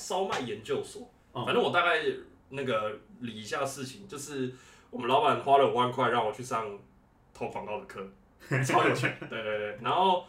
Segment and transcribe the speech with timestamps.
[0.00, 2.02] 烧麦研究所，嗯反正我大概
[2.48, 4.52] 那个理一下事情，就是
[4.90, 6.78] 我们老板花了五万块让我去上
[7.34, 8.04] 投广告的课，
[8.64, 9.78] 超有钱，对对对。
[9.82, 10.24] 然后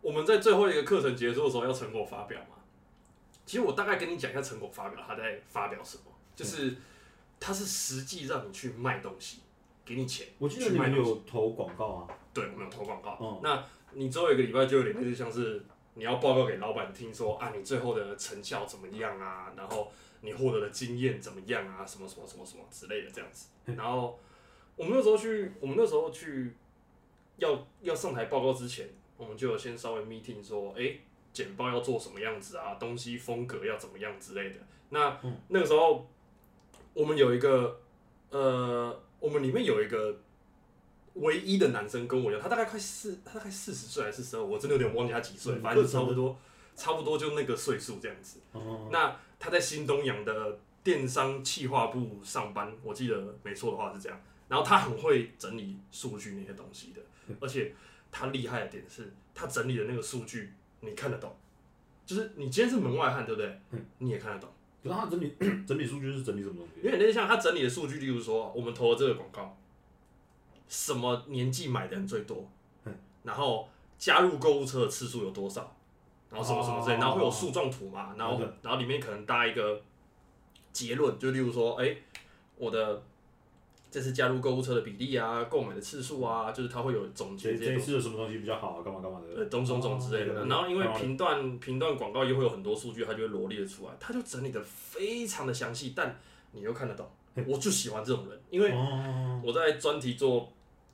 [0.00, 2.56] 我们在最后一个课程结束的时候要成果发表嘛，
[3.44, 6.04] 其实我大概跟你讲一下成果发表他在发表什么，
[6.36, 6.76] 就是
[7.38, 9.40] 他是实际让你去卖东西，
[9.84, 10.26] 给你钱。
[10.38, 13.18] 我记得你们有投广告啊，对，我们有投广告。
[13.20, 15.60] 嗯那你最后一个礼拜就有点类似像是
[16.00, 19.92] 你要报告给老板听说啊，你最后的成效怎么样啊，然后
[20.22, 23.48] 你获得的经验怎么样啊，什么什么什么什么之类的这样子。
[23.66, 24.18] 然后
[24.76, 26.54] 我们那时候去，我们那时候去
[27.36, 30.96] 要要上台报告之前，我们就有先稍微 meeting 说，哎、
[31.34, 34.56] 简报要做什么样子啊，东西风格要怎么样之类的。
[34.88, 36.08] 那、那个时候
[36.94, 37.78] 我们有一个
[38.30, 40.18] 呃，我们里面有一个
[41.14, 46.38] 唯一的男生跟我一样，他大概快四，他大概四十岁还是四十二，我真的有点忘记他几岁，嗯反正差不多，
[46.76, 48.38] 差不多就那个岁数这样子。
[48.52, 54.20] 哦，那他在新东阳的电商企划部上班，我记得没错的话是这样。
[54.48, 57.00] 然后他很会整理数据那些东西的，
[57.38, 57.72] 而且
[58.10, 61.32] 他厉害的点是，他整理的那个数据你看得懂，
[62.04, 63.60] 就是你今天是门外汉，对不对？
[63.98, 64.50] 你也看得懂。
[64.82, 65.32] 可是他整理
[65.64, 66.80] 整理数据是整理什么东西？
[66.82, 69.56] 有点类似像他整理的数据，例如说我们投了这个广告，
[70.70, 72.48] 什么年纪买的人最多，
[73.24, 73.68] 然后
[73.98, 75.76] 加入购物车的次数有多少，
[76.30, 76.98] 然后什么什么之类，哦。
[77.00, 79.82] 然后会有树状图嘛，然后然后里面可能搭一个
[80.72, 81.96] 结论，就例如说，哎、
[82.56, 83.02] 我的
[83.90, 87.86] 这次加入购物车的比例啊，购买的次数啊，就是它会有总结这些东西。
[87.86, 88.82] 次有什么东西比较好啊？
[88.84, 89.40] 干嘛干嘛的？
[89.40, 96.16] 呃，种种种之类的，哦然后因为然后评断评断广告又会有很多数据，它就会罗列出来，它就整理的非常的详细，但
[96.52, 97.04] 你又看得懂，
[97.46, 100.48] 我就喜欢这种人，因为哦，我在专题做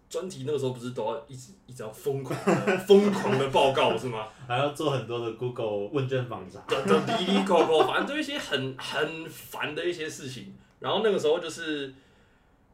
[0.09, 2.39] 专题那个时候不是都要一直一直要疯狂
[2.87, 4.29] 疯狂的报告是吗？
[4.47, 6.61] 还要做很多的 Google 问卷访查。
[6.67, 10.55] 的的哩哩扣扣，反正就一些很很烦的一些事情。
[10.79, 11.93] 然后那个时候就是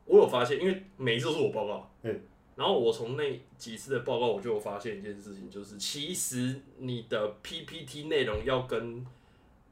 [0.05, 2.21] 我有发现，因为每一次都是我报告，嗯
[2.55, 9.05] 然后我从那几次的报告，我就有发现一件事情，就是其实你的 PPT 内容要跟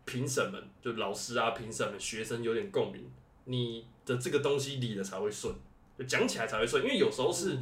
[0.07, 3.05] 评审们，就老师啊、评审们、学生有点共鸣，
[3.45, 5.61] 你的这个东西理的才会顺，就
[6.05, 6.83] 讲起来才会顺。
[6.83, 7.59] 因为有时候是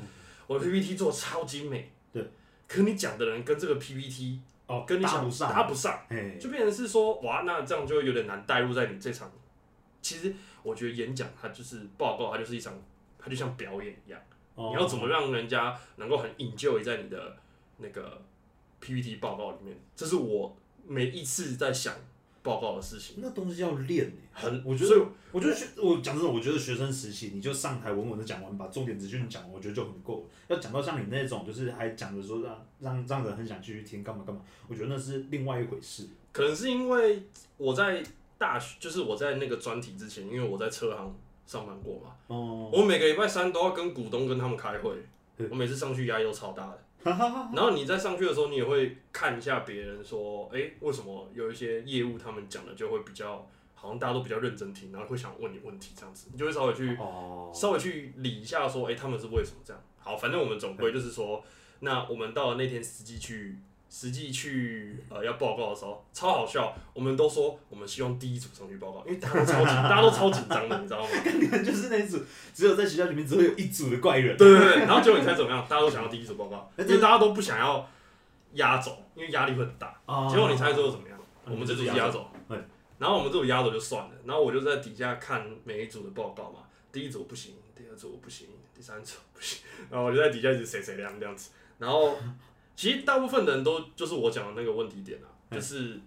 [0.46, 2.30] 我的 PPT 做得超精美，对，
[2.66, 6.00] 可你讲的人跟这个 PPT 哦，跟你想搭不上，搭不上。
[6.08, 9.30] 嘿，就变成是说，哇，那这样就有点难带入在你这场。
[10.00, 12.72] 其实我觉得演讲它就是报告，它就是一场，
[13.18, 14.20] 它就像表演一样。
[14.54, 17.36] 哦你要怎么让人家能够很 enjoy 在你的
[17.76, 18.20] 那个
[18.80, 19.76] PPT 报告里面？
[19.94, 20.56] 这是我
[20.86, 21.94] 每一次在想
[22.48, 23.16] 报告的事情。
[23.18, 30.24] 那东西要练欸很我觉得，我觉得学，我讲真的，我觉得学生时期你就上台稳稳的讲完，把重点资讯讲完，我觉得就很够了。
[30.48, 36.08] 要讲到像你那种，就是还讲的说让让让人很想继续听，干嘛干嘛，我觉得那是另外一回事。
[36.32, 37.22] 可能是因为
[37.58, 38.02] 我在
[38.38, 41.14] 大学，就是我在那个专题之前，因为我在车行
[41.46, 44.92] 上班过嘛，哦，我每个礼拜三都要跟股东跟他们开会，
[45.50, 46.78] 我每次上去压力都超大的。
[47.04, 59.82] 然后你在上去的时候，你也会看一下别人说，哎、为什么有一些业务他们讲的就会比较，好像大家都比较认真听，然后会想问你问题这样子，你就会稍微去哦，稍微去理一下说，哎、他们是为什么这样？
[59.98, 61.42] 好，反正我们总归就是说，
[61.80, 63.56] 那我们到了那天司机去
[63.90, 71.08] 实际去呃要报告的时候，超好笑，我们都说我们希望第一组上去报告，因为大家都超紧，大家都超紧张的，你知道吗？
[71.24, 72.20] 你们就是那一组，
[72.54, 74.36] 只有在学校里面只会有一组的怪人。
[74.36, 75.66] 对对对，然后结果你猜怎么样？
[75.68, 77.88] 大家都想要第一组报告，哎 因为大家都不想要
[78.54, 79.98] 压轴，因为压力会很大。
[80.06, 80.28] 哦。
[80.30, 81.18] 结果你猜最后怎么样？
[81.46, 82.26] 嗯我们这组是压轴。
[82.46, 82.58] 对，
[82.98, 86.60] 然后我们这组压轴就算了，然后我就在底下看每一组的报告嘛，
[86.92, 91.48] 第一组不行，第二组不行，第三组不行，然后我就在底下一直谁谁亮这样子，
[91.78, 92.18] 然后
[92.78, 95.98] 其实大部分的人都就是我讲的那个问题点啊，嗯就是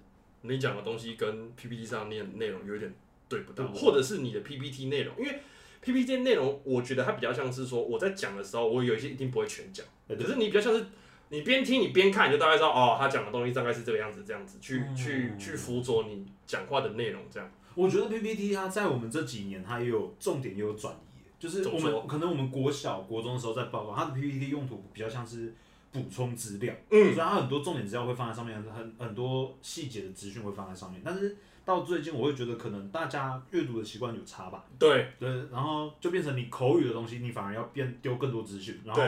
[0.44, 2.96] 你讲的东西跟 PPT 上面内容有一点
[3.28, 5.42] 对不到，对或者是你的 PPT 内容，因为
[5.82, 9.86] PPT 内容我觉得它比较像是说我在讲的时候，我有一些一定不会全讲。
[10.08, 10.86] 可是你比较像是
[11.28, 17.52] 你边听你边看，你就大概知道哦，他讲的东西大概是这个样子，这样子去、嗯去去辅佐你讲话的内容，这样。
[17.76, 25.54] 我觉得 PPT 它在我们这几年，它也有重点也有转移，就是我们可能我们国小、国中的时候在报告，它的 PPT 用途比较像是
[25.92, 31.02] 补充资料，嗯所以它很多重点资料会放在上面，很很多细节的资讯会放在上面。
[31.04, 31.36] 但是
[31.66, 39.04] 到最近，我会觉得可能大家阅读的习惯有差吧，对对，然后就变成你口语的东西，你反而要变丢更多资讯，然后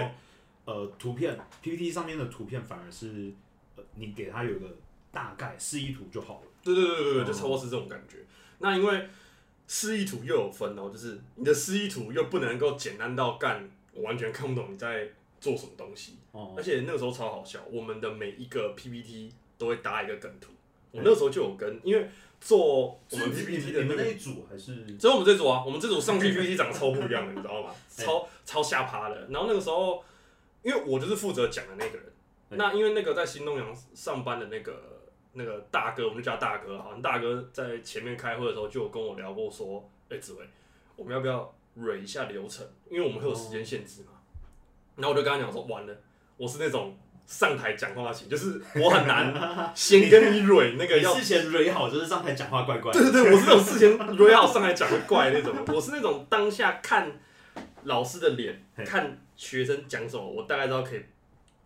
[0.66, 3.34] 呃图片 PPT 上面的图片反而是
[3.76, 4.68] 呃你给它有个
[5.12, 6.48] 大概示意图就好了。
[6.64, 8.18] 对对对对对，哦就差不多是这种感觉。
[8.60, 9.08] 那因为
[9.68, 15.10] 示意图又有分哦，就是你的示意图又不能够简单到干，我完全看不懂你在
[15.44, 16.16] 做什么东西。
[16.32, 20.54] 哦，而且那个时候超好笑，我们的每一个 PPT 都会搭一个梗图。
[20.92, 22.10] 我那时候就有跟，因为
[22.40, 22.58] 做
[23.10, 24.86] 我们 PPT 的那一组还是？
[24.96, 27.76] 只有我们这组啊，我们这组上去 PPT 长得超不一样的，你知道吗？
[27.90, 29.28] 超超下趴的。
[29.30, 30.02] 然后那个时候，
[30.64, 32.06] 因为我就是负责讲的那个人，
[32.52, 35.02] 那因为那个在新东阳上班的那个
[35.34, 40.48] 那个大哥，我们就叫他大哥，好像大哥在前面开会的时候就有跟我聊过说，哎、紫薇，
[40.96, 42.66] 我们要不要蕊一下流程？
[42.90, 44.12] 因为我们会有时间限制嘛。
[44.96, 45.96] 然后我就跟他讲说，完了，
[46.38, 46.96] 我是那种
[47.26, 53.00] 上台讲话型，就是我很难先跟 你蕊那个要你事前蕊好，就是上台讲话怪怪的。
[53.00, 57.12] 对对对，我是那种事先蕊好上来讲会怪那种，我是那种当下看
[57.84, 61.02] 老师的脸，嘿看学生讲什么，我大概知道可以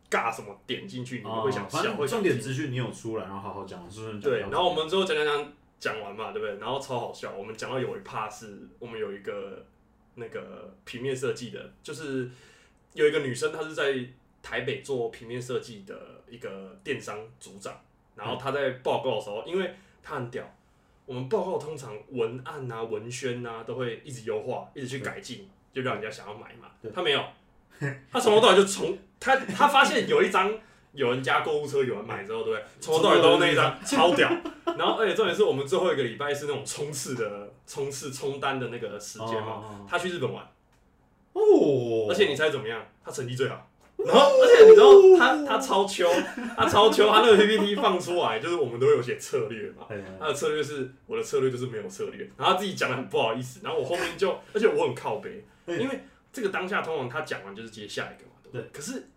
[0.09, 1.83] 尬什么点进去，你们会想笑。
[2.05, 4.19] 重点资讯你有出来，然后好好讲，是不是？
[4.19, 6.57] 对，然后我们最后讲讲讲讲完嘛，对不对？
[6.59, 9.65] 然后超好笑，我们讲到有一 part 是我们有一个
[10.15, 12.29] 那个平面设计的，就是
[12.97, 13.95] 有一个女生，她是在
[14.41, 15.95] 台北做平面设计的
[16.29, 17.79] 一个电商组长，
[18.15, 20.43] 然后她在报告的时候，因为她很屌，
[21.05, 26.69] 我们报告通常文案啊、文宣啊都会一直优化，一直去改进，就让人家想要买嘛。
[26.93, 27.23] 她没有，
[28.11, 30.51] 她从头到尾就从她她发现有一张。
[30.93, 32.65] 有人加购物车，有人买之后，对不对？
[32.79, 34.27] 从头到尾都是那一张，超屌。
[34.65, 39.59] 然后，而且重点是我们最后一个礼拜是那种冲刺的、冲刺冲单的那个时间嘛。
[39.59, 39.85] 嘛。
[39.87, 40.43] 他去日本玩，
[41.37, 42.83] 哦，而且你猜怎么样？
[43.03, 43.69] 他成绩最好。
[43.97, 44.87] 然后，而且你知道
[45.17, 46.07] 他他超秋，
[46.55, 49.87] 他超秋，他那个 PPT 放出来，就是我们都有写策略嘛。
[49.89, 55.99] 哎，他的策略是我的策略就是没有策略，然后他自己讲的很不好意思，然后我后面就，而且我很靠背，嗯因为
[56.31, 58.69] 这个当下通常他讲完就是接下一个嘛，对不对？
[58.71, 59.07] 可是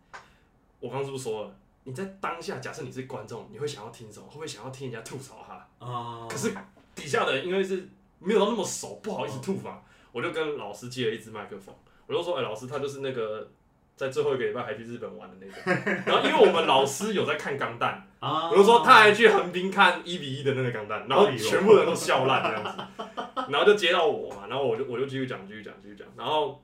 [0.81, 4.27] 我刚刚是不是说了，你在当下，假设你是观众，你会想要听什么？
[4.29, 5.87] 会不会想要听人家吐槽他？
[5.87, 6.53] 啊，可是
[6.95, 7.87] 底下的人因为是
[8.19, 11.75] 没有到那么熟，不好意思吐嘛，我就跟老师借了一支麦克风，
[12.11, 13.49] 我就说，哎、老师，他就是那个
[13.95, 15.81] 在最后一个礼拜还去日本玩的那个。
[16.05, 23.05] 然后因为我们老师有在看钢弹，啊，我就说他还去横滨看一比一的那个钢弹，然后全部人都笑烂这样子，
[23.49, 26.61] 然后就接到我嘛，然后我就我就继续讲，继续讲，继续讲，然后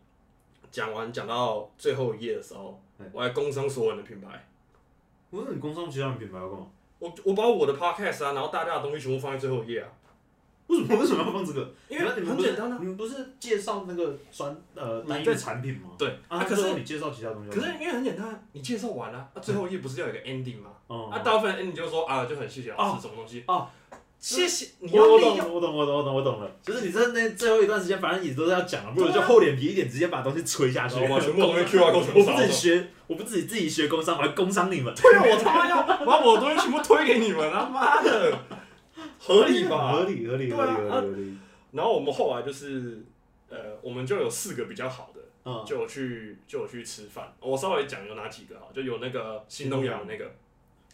[0.73, 4.49] 讲完讲到最后一页的时候哎，我还工商所有人的品牌。
[5.31, 6.67] 我说你工商其他人品牌要干嘛？
[6.99, 9.89] 我我把我的 podcast 啊，然后大家的东西全部放在最后一页啊，
[10.69, 11.73] 为什么为什么要放这个？
[11.89, 12.79] 因为很简单啊。
[12.81, 15.91] 你们不是介绍那个专呃单一产品吗？
[15.99, 17.51] 对啊，啊可是你介绍其他东西。
[17.51, 20.71] 可是因为很简单啊，你介绍完了，那，最后一页不是要有一个 ending 吗？
[20.89, 23.69] 哦啊，大部分 ending 就说啊，就很谢谢老师什么东西哦，
[24.19, 26.51] 谢谢你要我我懂，我懂，我懂，我懂，我懂了。
[26.63, 31.01] 就是你在那最后一段时间，反正你都是要讲了，不如就厚脸皮一点，直接把东西吹下去。
[31.01, 34.93] 然后把全部东西 QR 全部我不自己学，我不自己自己学工商，我还工商你们。
[34.95, 37.69] 对啊，我他妈要把我的东西全部推给你们啊！
[37.73, 38.37] 妈的，
[39.27, 39.93] 合理吧？
[39.93, 41.37] 合理，合理，合理，合理，
[41.73, 43.03] 然后我们后来就是，
[43.49, 47.35] 呃，我们就有四个比较好的，嗯，就有去就有去吃饭。
[47.41, 50.33] 我稍微讲有哪几个哈，就有那个新东阳那个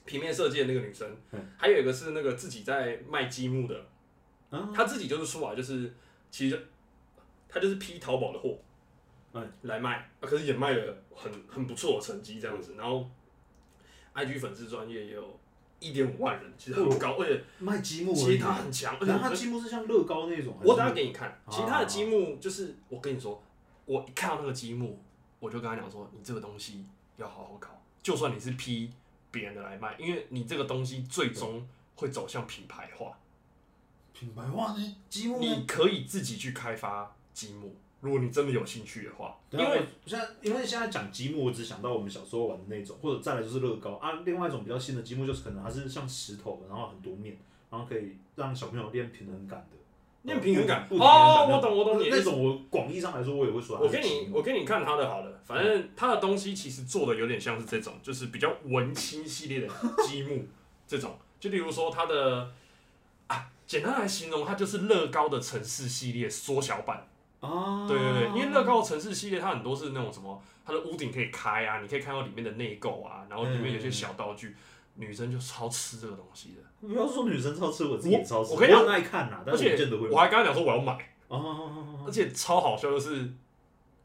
[0.07, 3.85] 平面设计的那个女生嗯，还有一个是那个自己在卖积木的，
[4.51, 4.71] 啊。
[4.75, 5.93] 她自己就是出来就是
[6.31, 6.67] 其实
[7.49, 8.59] 她就是批淘宝的货，
[9.35, 9.53] 嗯。
[9.63, 13.07] 来卖，啊，可是也卖了很很不错的成绩这样子，然后
[14.15, 15.39] IG 粉丝专业也有
[15.83, 22.77] 一点五万人，其实很高，而且卖积木，其实它很强，而且然后它积木是像乐高那种，我等下给你看，啊其他的积木就是？
[22.89, 23.43] 我跟你说，
[23.85, 24.99] 我一看到那个积木，
[25.41, 26.85] 我就跟他讲说，你这个东西
[27.17, 27.69] 要好好搞，
[28.03, 28.91] 就算你是批
[29.31, 33.19] 别人的来卖，因为你这个东西最终会走向品牌化，
[34.13, 44.13] 品牌化呢，积木你可以自己去开发积木，如果你真的有兴趣的话，因为现在因为现在讲积木，我只想到我们小时候玩的那种，或者再来就是乐高啊。
[44.25, 47.39] 另外一种比较新的积木，就是可能它是像石头，然后很多面，
[47.71, 49.77] 然后可以让小朋友练平衡感的。
[50.23, 52.09] 练平衡感哦，不我懂我懂。
[52.11, 54.01] 那种我广义上来说，我也会说我给。
[54.01, 59.69] 你我给你看他的好了，反正他的东西其实做的有点像是这种，就是比较文青系列的
[60.07, 60.45] 积木
[60.87, 62.53] 这种，就例如说他的
[63.27, 67.07] 啊，简单来形容，它就是乐高的城市系列缩小版。
[67.43, 74.55] 啊，对对对，因为乐高城市系列它很多是那种什么，它的屋顶可以开啊，你可以看到里面的内构啊，然后里面有些小道具，
[74.95, 76.87] 女生就超吃这个东西的。
[76.89, 80.97] 不要说女生超吃，我自己也超吃，我我跟你讲很爱看呐，但是而且不见得会我还跟他讲说我要买，
[81.27, 83.29] 哦，而且超好笑的是，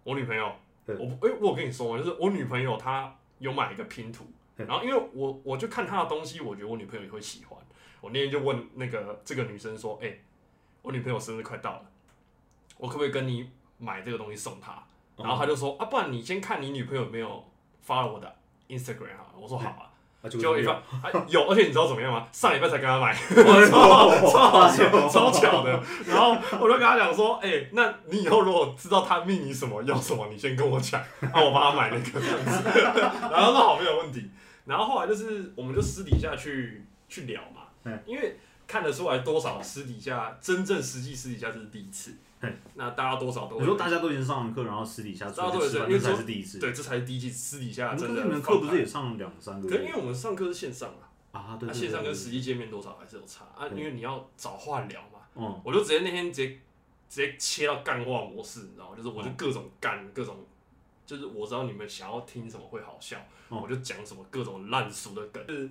[0.03, 0.51] 我女朋友，
[0.87, 4.25] 我不哎、我跟你说嘛，就是我女朋友她有买一个拼图，
[4.55, 7.59] 然后因为我我就看她的东西，我觉得我女朋友也会喜欢。
[8.01, 10.17] 我那天就问那个这个女生说，哎、
[10.81, 11.81] 我女朋友生日快到了，
[12.77, 14.81] 我可不可以跟你买这个东西送她？
[15.17, 17.43] 然后他就说，啊，不然你先看你女朋友有没有
[17.81, 18.35] 发了我的
[18.69, 19.07] Instagram。
[19.35, 19.89] 我说好啊，
[20.21, 20.81] 啊就就一发、啊、
[21.27, 22.27] 有，而且你知道怎么样吗？
[22.31, 23.11] 上礼拜才跟她买。
[23.11, 23.17] 哎
[23.69, 25.71] 超超好笑，超巧的。
[26.05, 32.69] 然后我就跟他讲说，哎、那你以后如果知道他命你什么要什么，你先跟我讲，啊，我帮他买那个这样子。
[33.31, 34.29] 然后说好没有问题。
[34.65, 42.26] 然后后来就是，我们就私底下去去聊嘛嗯，因为看得出来多少私底下真正实际私底下这是第一次嘿。
[42.75, 46.59] 那大家多少都你会说大家都已经上完课，然后私底下出大家都有去吃饭，那才是第一次。
[46.59, 50.89] 对，这才是第一次私底下真的你们课不是也上了两三个可是因为我们上课是线上
[51.31, 51.57] 啊，啊？
[51.59, 55.19] 对线上跟实际见面多少还是有差啊，对因为你要找话聊嘛。
[55.35, 56.59] 嗯，我就直接那天直接
[57.09, 58.95] 直接切到干话模式，你知道吗？
[58.95, 60.45] 就是我就嗯各种干，各种
[61.05, 63.17] 就是我知道你们想要听什么会好笑，
[63.49, 65.45] 嗯我就讲什么各种烂俗的梗。
[65.47, 65.69] 就是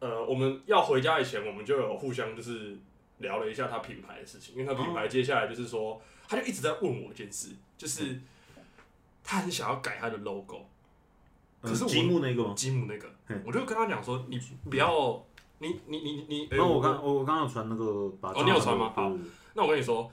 [0.00, 2.76] 呃，我们要回家以前，我们就有互相就是
[3.22, 7.48] 聊了一下他品牌的事情，因为他品牌接下来就是说，他就一直在问我一件事，
[7.78, 8.20] 就是
[9.24, 10.66] 他很想要改他的 logo，
[11.62, 12.52] 可是我积木那个吗？
[12.54, 14.38] 积木那个嗯，我就跟他讲说，你
[14.68, 15.24] 不要，
[15.60, 18.92] 你你你你，哎那我刚我我刚刚有传那个把哦你有传吗？
[18.94, 19.30] 对对对。
[19.54, 20.10] 那我跟你说，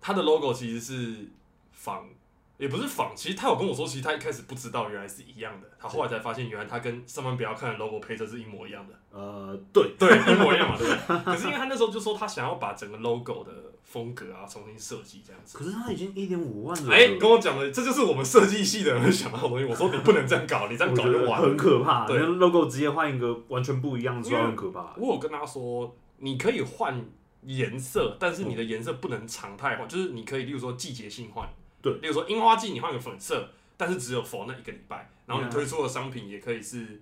[0.00, 1.26] 他的 logo 其实是
[1.72, 2.08] 仿，
[2.56, 11.18] 也不是仿，其实他有跟我说，其实他一开始不知道原来是一样的，他后来才发现原来他跟上班不要看的 logo 配色是一模一样的，呃，对，对，一模一样嘛，对不对？
[11.24, 13.50] 可是因为他那时候就说他想要把整个 logo 的
[13.82, 15.58] 风格啊重新设计这样子。
[15.58, 19.64] 可是他已经一点五万了，哎、跟我讲了，这就是我们设计系的人会想到的东西。
[19.64, 21.48] 我说你不能这样搞， 你这样搞就完了。
[21.48, 22.06] 很可怕。
[22.06, 24.94] 对那 logo 直接换一个完全不一样，知道很可怕。
[24.96, 27.04] 我有跟他说，你可以换
[27.42, 31.46] 颜色，但是你的颜色不能常态化，就是你可以，例如说季节性换，
[31.84, 37.00] 对例如说樱花季你换个粉色，但是只有否那一个礼拜，然后你嗯推出的商品也可以是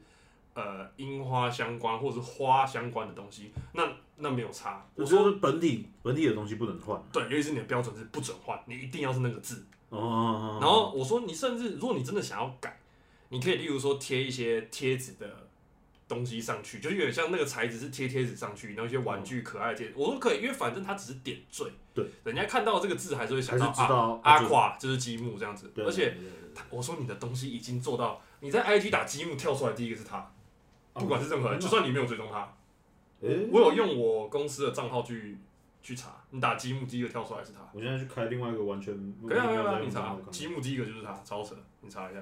[0.54, 4.84] 呃樱花相关或者是花相关的东西，那那没有差。
[4.94, 7.02] 我说本体本体的东西不能换。
[7.12, 9.64] 对，尤其是你的标准是不准换，你一定要是那个字。
[9.88, 12.80] 哦，然后我说你甚至如果你真的想要改，
[13.28, 15.48] 你可以例如说贴一些贴纸的
[16.08, 19.94] 东西上去，就是有点像那个材质是贴贴纸上去，然后一些玩具可爱的贴纸。
[19.96, 26.16] 我说可以，因为反正它只是点缀，对，人家看到这个字还是会想到啊阿就垮就是积木这样子，而且
[26.70, 30.30] 我说你的东西已经做到，你在 IG 打积木跳出来第一个是他，
[30.94, 32.52] 不管是任何人，哦就算你没有追踪他，
[33.20, 35.38] 我有用我公司的账号去
[35.82, 37.60] 去查，你打积木第一个跳出来是他。
[37.72, 38.94] 我现在去开另外一个完全
[39.26, 42.20] 可以啊，可以啊，没有在你查积木第一个就是他，超扯，你查一下，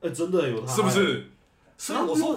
[0.00, 0.90] 哎，真的有他，是不？
[0.90, 1.30] 是？
[1.78, 2.36] 所以我说，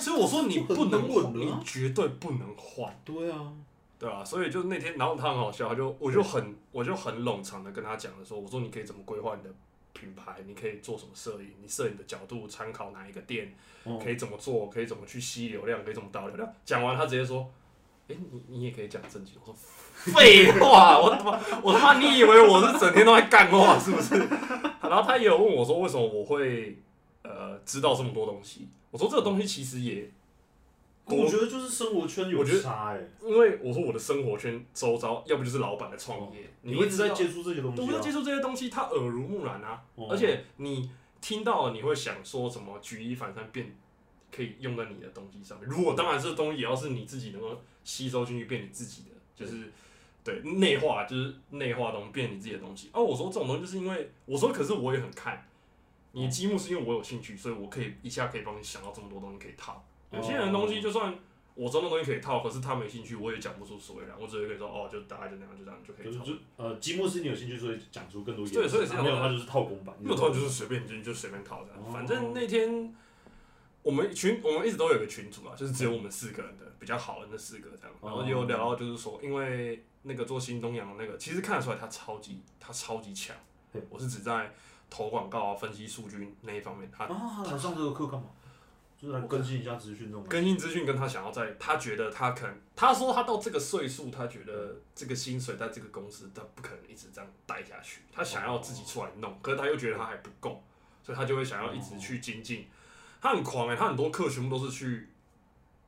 [0.00, 1.52] 所以我说你不能换，你。
[1.64, 3.52] 绝对不能换，对啊，
[3.98, 9.48] 对啊、所以就那天，然后他很好笑，他就我就很我就很冗长的跟他讲了说，我说你可以怎么规划你的
[9.92, 16.52] 品牌，你可以做什么摄影，你摄影的角度参考哪一个店，哦可以怎么做，可以怎么去吸流量，可以怎么导流量。
[16.64, 17.48] 讲完他直接说，
[18.08, 19.34] 哎、你你也可以讲正经。
[19.40, 24.18] 我说废话，我他妈我他妈你以为我是整天都在干话是不是？
[24.82, 26.76] 然后他也有问我说，为什么我会
[27.22, 28.68] 呃知道这么多东西？
[28.90, 30.10] 我说这个东西其实也
[31.06, 38.10] 我觉得就是生活圈有差哎，因为我说我的生活圈周遭，要不就是老板的创业，你一直在接接触这些东西啊都在接。
[38.10, 39.82] 触这些东西，他耳濡目染啊。
[39.96, 43.74] 哦而且你听到了，你会想说什么举一反三变，
[44.34, 45.68] 可以用在你的东西上面。
[45.68, 49.70] 如果当然这东西也要是你自己能够吸收进去，变你自己的，就是
[50.22, 52.88] 对内化，就是内化东西变你自己的东西。
[52.94, 55.46] 哦，我说这种东西就是因为我说，可是我也很看
[56.12, 59.84] 你的积木，是因为我有兴趣，所以我可以一下可以帮你想到这么多东西可以套。
[60.16, 61.14] 有些人的东西就算。
[61.56, 64.20] 我知道那东西可以套，可是他没兴趣，我也讲不出所以然。
[64.20, 66.24] 我只会跟你说，哦，就大概就那样，就这样就可以套。
[66.24, 68.44] 就是就呃，积木是你有兴趣，所以讲出更多。
[68.44, 69.94] 对所以是没有，他就是套公版。
[70.00, 71.92] 没有，突然就是随便就就随便套的哦。
[71.92, 72.92] 反正那天
[73.84, 77.96] 我们群我们一直都有个群主啊，就是只有我们四个人的比较好的那四个这样。
[78.02, 83.36] 然后也有聊到就是说，因为那个做新东阳的那个，其实看得出来他超级他超级强
[83.72, 83.80] 对。
[83.90, 84.52] 我是指在
[84.90, 88.26] 投广告啊、分析数据那一方面，他啊，来上这个课干嘛？
[89.04, 90.10] 就是来更新一下资讯。
[90.28, 100.62] 更新资讯跟他想要在，他觉得他可能，他说他到这个岁数，他觉得这个薪水在这个公司，他不可能一直这样待下去，他想要自己出来弄，可是他又觉得他还不够，
[101.02, 102.66] 所以他就会想要一直去精进。
[103.20, 105.08] 他很狂哎、他很多课全部都是去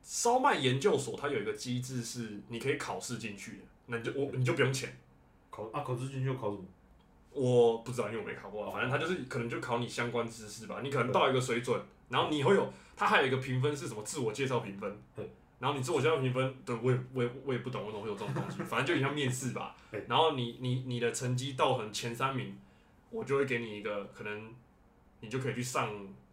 [0.03, 4.95] 烧麦研究所，他有一个机制是你可以考试进去的，那你就我你就不用钱。
[5.49, 6.63] 考啊，考试进去要考什么？
[7.31, 8.71] 我不知道，因为我没考过啊。
[8.71, 10.81] 反正他就是可能就考你相关知识吧。
[10.83, 14.97] 你可能到一个水准，然后你会有，他还有一个评分是什么自我介绍评分。
[15.59, 19.75] 然后你自我介绍评分，对我也我也我也不懂为什么会有这种东西，反正就很像面试吧。
[20.07, 22.55] 然后你你你的成绩到很前三名，
[23.09, 24.53] 我就会给你一个可能，
[25.21, 25.89] 你就可以去上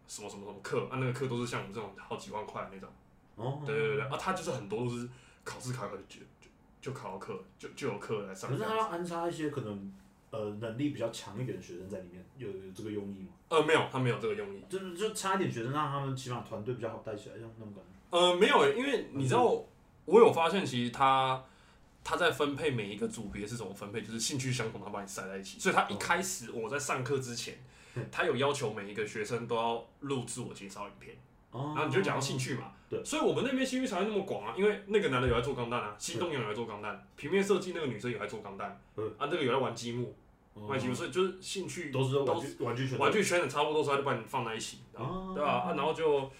[0.07, 2.89] 什么什么什么课，啊那个课都是像我们这种好几万块的那种。
[3.35, 5.09] 哦，对对对对，啊他就是很多都是
[5.43, 6.47] 考试考一考就就
[6.79, 8.63] 就考到课，就就有课来上可是。
[8.63, 9.91] 他要安插一些可能
[10.35, 13.29] 呃能力比较强一点的学生在里面，有有这个用意吗？
[13.47, 14.61] 呃没有，他没有这个用意。
[14.67, 18.17] 就是就差一点学生，让他们起码团队比较好带起来，像那种感觉。
[18.17, 19.63] 呃，没有欸，因为你知道，
[20.05, 21.43] 我有发现，其实他
[22.03, 25.59] 他在分配每一个组别是怎么分配，就是兴趣相同，他把你塞在一起。
[25.59, 27.57] 所以他一开始我在上课之前，
[28.11, 31.15] 他有要求每一个学生都要录自我介绍影片，
[31.51, 40.15] 哦然后你就讲到兴趣嘛，对所以我们那边兴趣才会那么广啊，因为那个男的有在做钢弹啊，新东阳有在做钢弹，平面设计那个女生有在做钢弹，嗯啊，这个有在玩积木，
[40.55, 45.73] 哦玩积木，所以就是兴趣都是玩都具玩具圈的玩具圈的差不多，所以他就把你放在一起，然后哦对吧、啊？
[45.75, 46.31] 然后就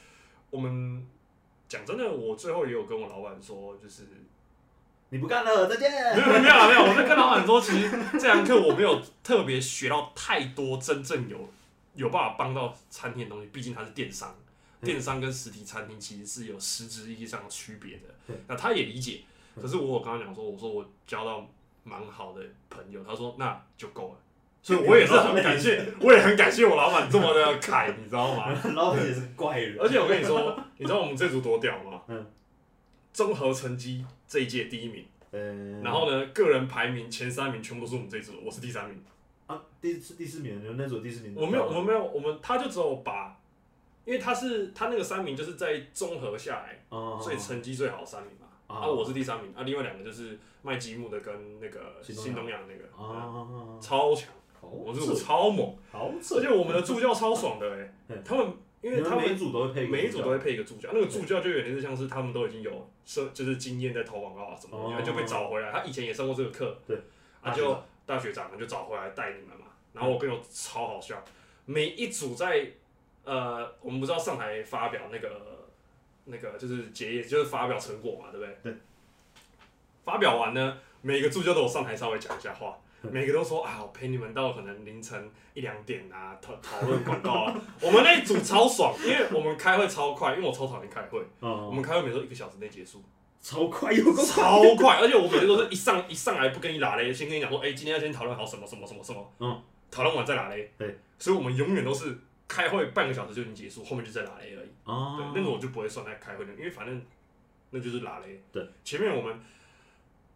[0.50, 1.05] 我们
[1.67, 4.07] 讲真的，我最后也有跟我老板说，就是
[5.10, 5.91] 你不干了，再见。
[5.91, 11.50] 没有没有啊没有，我在跟老板说，其实这堂课我没有特别学到太多真正有
[11.93, 14.36] 有办法帮到餐厅的东西，毕竟它是电商，
[14.81, 18.36] 嗯电商跟实体餐厅其实是有实质意义上的区别的。
[18.48, 19.22] 那他也理解，
[19.62, 21.48] 可是我有跟他讲说，我说我教到
[21.86, 24.15] 蛮好的朋友，他说那就够了。
[24.62, 28.51] 所以我也是很感谢，我也很感谢我老板这么的凯，你知道吗？
[28.75, 32.01] 老板也是怪人，而且我跟你说，你知道我们这组多屌吗？
[32.10, 32.25] 嗯。
[33.13, 39.01] 综合成绩这一届第一名，嗯，然后呢，个人排名前三名全部都是我们这组，我是第三名。
[39.48, 43.39] 啊，第是第四名，你们那组第四名，我没有，我没有，我们他就只有把，
[44.04, 48.45] 因为他是他那个三名就是在综合下来，哦，所以成绩最好的三名嘛。
[48.75, 54.29] 啊啊，我是第三名，啊，另外两个就是卖积木的跟那个新东阳新东阳那个，啊啊，超强，
[54.62, 65.72] 我这组超猛，好而且我们的助教超爽的 哎嗯，他们因为他们每一组都会配，每一组都会配一个助教，那个助教就有点是像是他们都已经有设，就是经验在投广告啊什么的，哦他就被找回来。
[65.72, 66.98] 他以前也上过这个课，对，
[67.41, 69.65] 他就大学长就找回来带你们嘛。
[69.94, 71.24] 然后我跟你说超好笑，
[71.65, 72.70] 每一组在
[73.24, 75.54] 呃，我们不知道上台发表那个
[76.25, 78.58] 那个就是结业，就是发表成果嘛，对不对？
[78.63, 78.74] 对。
[80.03, 82.77] 发表完呢，每个助教都有上台稍微讲一下话。
[83.12, 87.62] 每个都说啊，我陪你们到可能凌晨一两点啊，讨讨论广告啊。
[87.79, 91.20] 我们那一组超爽，因为我们开会超快，因为我超讨厌开会。
[91.39, 93.03] 我哦，们开会每次都一个小时内结束，
[93.41, 100.72] 超快有个超快，而且我每次都是一上一上来不跟你拉嘞，先跟你讲说，哎、今天要先讨论好什么什么什么什么，嗯，讨论完再拉嘞。
[100.75, 102.17] 对，所以我们永远都是
[102.48, 104.70] 开会半个小时就已经结束，后面就在拉雷而已。
[104.84, 107.03] 哦对，，那个我就不会算在开会的，因为反正
[107.72, 108.42] 那就是拉雷。
[108.51, 109.40] 对，前面我们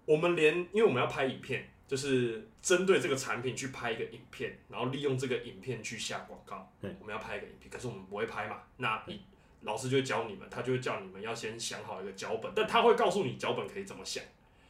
[0.06, 6.72] 我们连因为我们要拍影片，就是针对这个产品去拍一个影片，然后利用这个影片去下广告。
[6.82, 9.22] 对，我们要拍一个影片，可是我们不会拍嘛，那你
[9.62, 14.24] 老师就会教你们，他就会叫你们要先想好一个脚本，但他会告诉你脚本可以怎么想，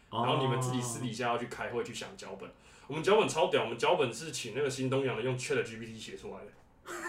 [0.10, 2.50] 哦然后你们自己私底下要去开会去想脚本。
[2.88, 6.52] 我们脚本超屌，我们脚本是请那个新东阳的用 Chat GPT 写出来的。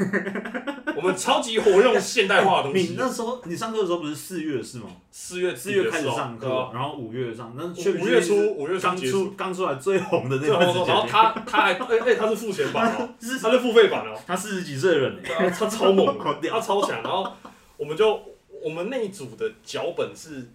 [0.96, 2.94] 我们超级活用现代化的东西你西。
[2.98, 4.86] 那时候你上课的时候不是四月是吗？
[5.10, 16.18] 四月四月开始上课，然后五月上，那五月初五月初刚出刚出来最红的那段时间，然后他他还哎哎他是付钱版哦， 是他是付费版哦，他四十几岁的人他超猛
[16.50, 17.02] 他超强。
[17.02, 17.32] 然后
[17.76, 18.22] 我们就
[18.62, 20.48] 我们那一组的脚本是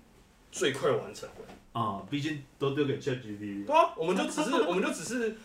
[0.51, 5.35] 最快完成的，啊，毕竟都丢给 ChatGPT，对啊，我们就只是我们就只是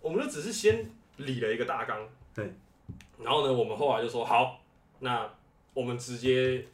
[0.00, 1.98] 我们就只是先理了一个大纲，
[2.34, 2.54] 对，
[3.22, 4.60] 然后呢，我们后来就说好，
[5.00, 5.28] 那
[5.74, 6.66] 我们直接。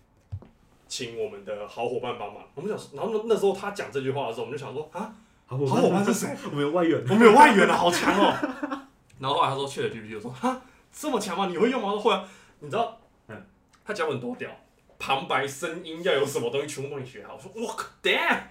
[0.88, 5.10] 请我们的好伙伴帮忙，我们想说，然后那那时候他讲这句话的时候，我们就想说啊，
[5.46, 6.36] 好好伙伴是谁？
[6.44, 8.36] 我们有外援，我们有外援了，好强哦！
[9.18, 10.60] 然后后来他说去了 GPT，我说哈
[10.92, 11.46] 这么强吗？
[11.46, 11.88] 你会用吗？
[11.88, 12.28] 我说会啊。
[12.60, 13.46] 你知道，嗯，
[13.86, 14.50] 他脚本多屌，
[14.98, 17.36] 旁白、声音要有什么东西全部帮你学好。
[17.36, 18.42] 我说我靠，damn！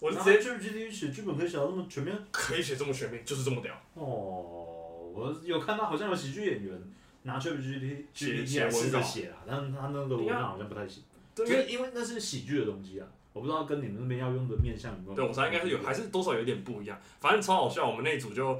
[0.00, 3.72] 我就直接 ChatGPT 写剧本可以写到那么全面可以写这么全面，就是这么屌。
[3.94, 6.82] 哦，我有看到好像有喜剧演员
[7.26, 11.02] 拿 ChatGPT 写 GPT 来试文稿着写啦，但是他那个文案好像不太行，
[11.34, 15.14] 对，因为因为那是喜剧的东西啊，我不知道跟你们那边要用的面向有没有。
[15.14, 16.98] 对我猜应该是有，还是多少有点不一样。
[17.20, 18.58] 反正超好笑，我们那一组就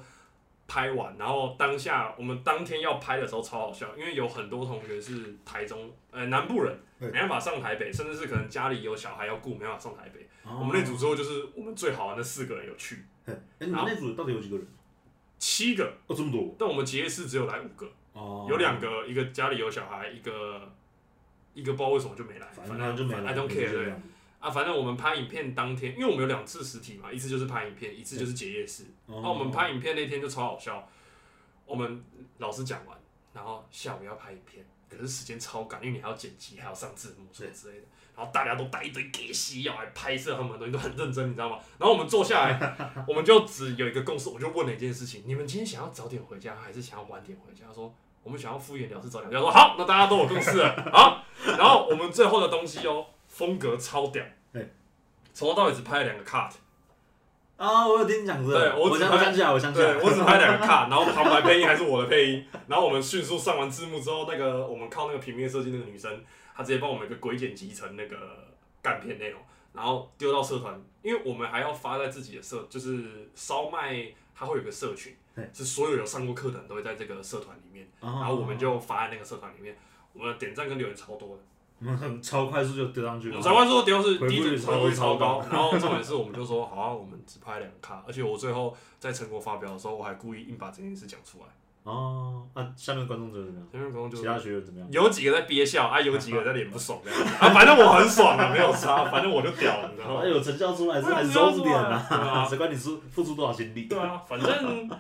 [0.67, 10.29] 拍完，然后当下我们当天要拍的时候超好笑，因为有很多同学是台中呃南部人，对没办法上台北，甚至是可能家里有小孩要顾，没办法上台北。
[10.43, 14.67] 哦我们那组之后就是我们最好玩的四个人有去，哎，你们那组到底有几个人？
[15.39, 20.73] 七个，哦，这么多但我们结业式只有来五个，哦，有两个，一个家里有小孩，一个
[21.53, 23.93] 一个不知道为什么就没来，反正他就没来，I don't care
[24.39, 28.85] 啊，反正我们拍影片当天，因为我们有两次实体嘛，一次就是拍影片，一次就是结业式。
[29.07, 30.89] 哦那我们拍影片那天就超好笑，
[31.67, 32.03] 我们
[32.39, 32.97] 老师讲完，
[33.35, 37.85] 然后下午要拍影片，可是时间超赶，因为你还要剪辑，还要上字幕什么之类的，
[38.17, 41.59] 然后大家都带一堆给戏要来拍摄他们的东西，都很认真，你知道吗？
[41.79, 47.67] 然后我们坐下来，我们就只有一个共识，我就问了一件事情：你们今天想要早点回家，还是想要晚点回家？
[47.67, 47.93] 他说
[48.27, 49.41] 我们想要敷衍了事早点回家。
[49.41, 51.23] 说好，那大家都有共识了， 好。
[51.47, 54.69] 然后我们最后的东西哦，风格超屌对，
[55.33, 56.51] 从头到尾只拍了两个 cut。
[57.57, 66.21] 啊，我有听你讲这个，对我只拍我想起来，我想起来，对我只拍两个 卡，然后旁白配音还是我的配音，然后我们迅速上完字幕之后，那个我们靠那个平面设计那个女生，
[66.57, 68.17] 她直接帮我们一个鬼剪辑成那个
[68.83, 69.41] 干片内容，
[69.73, 79.77] 然后丢到社团，因为我们还要发在自己的社，就是烧麦，它会有个社群对，是所有有上过课的人都会在这个社团里面，然然后我们就发在那个社团里面，
[80.13, 83.41] 我们的点赞跟留言超多的， 超快速就丢上去了。
[83.41, 91.47] 台湾说丢是回复率第一回复率超超高高，然后重点是我们就说好啊，我们只拍两卡，而且我最后在成果发表的时候，我还故意硬把这件事讲出来。
[91.85, 93.69] 哦，那下面观众怎么样？
[93.73, 94.89] 下面观众就其他学员怎么样？
[94.91, 100.29] 有几个在憋笑啊，有几个在脸不爽这样子啊，反正我很爽啊， 没有差，反正我就屌了，你知道吗哎？
[100.29, 102.43] 有成效出来是很重点对啊啊！
[102.51, 103.83] 谁管你是付出多少心力？
[103.85, 104.91] 对啊，反正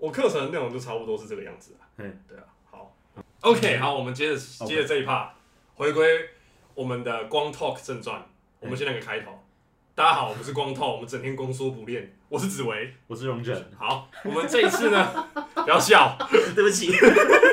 [0.00, 1.84] 我课程的内容就差不多是这个样子啊。
[1.98, 2.96] 嗯对啊，好
[3.42, 5.28] ，OK，好，我们接着接着这一 part，
[5.74, 6.30] 回归
[6.74, 8.26] 我们的光 talk 正传，
[8.60, 9.38] 我们先来个开头。
[9.94, 12.94] 大家好，我们是光 talk，我们整天光说不练，我是紫薇。
[13.06, 16.16] 我是荣卷，好，我们这一次呢，不要笑
[16.56, 16.90] 对不起。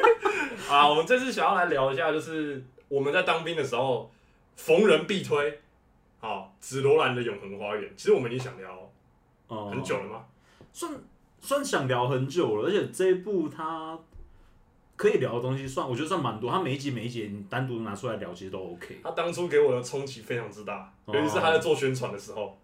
[0.71, 4.09] 啊，我们这次想要来聊一下，就是我们在当兵的时候，
[4.55, 5.59] 逢人必推。
[6.19, 8.89] 好，紫罗兰的永恒花园，其实我们已经想聊
[9.47, 10.25] 哦很久了吗？
[10.71, 10.91] 算
[11.39, 13.97] 算想聊很久了，而且这一部它
[14.95, 16.51] 可以聊的东西算，我觉得算蛮多。
[16.51, 18.99] 它每一集每一集你单独拿出来聊，其实都 OK。
[19.03, 22.57] 他当初给我的冲击非常之大，哦尤其是他在做宣传的时候。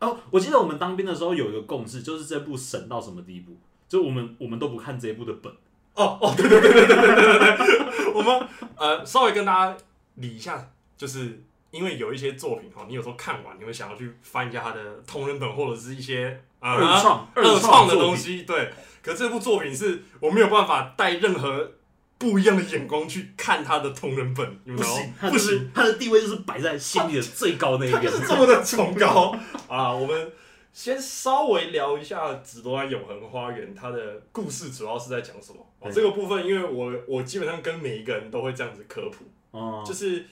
[0.00, 3.56] 哦，我记得我们当兵的时候有一个共识，就是这部神到什么地步，
[3.88, 5.52] 就我们我们都不看这一部的本。
[5.94, 9.76] 哦哦，对对对对对对对对对，我们呃稍微跟大家
[10.16, 18.72] 理一下，就是因为有一些作品哈，你有时候看完你会想要去翻一下它的同人本或者是一些啊二创二创的东西，对。
[19.02, 21.72] 可这部作品是我没有办法带任何
[22.16, 28.16] 不一样的眼光去看他的同人本，你们知道吗不行，它不行，就是它的地位就是摆在心里的最高那一边它就。
[28.16, 29.36] 是这么的崇高
[29.68, 29.92] 啊！
[29.92, 30.32] 我们
[30.72, 35.58] 先稍微聊一下《紫罗兰永恒花园》它的故事主要是在讲什么。
[35.80, 40.24] 哦、这个部分，因为我我基本上跟每一个人都会这样子科普，哦，就是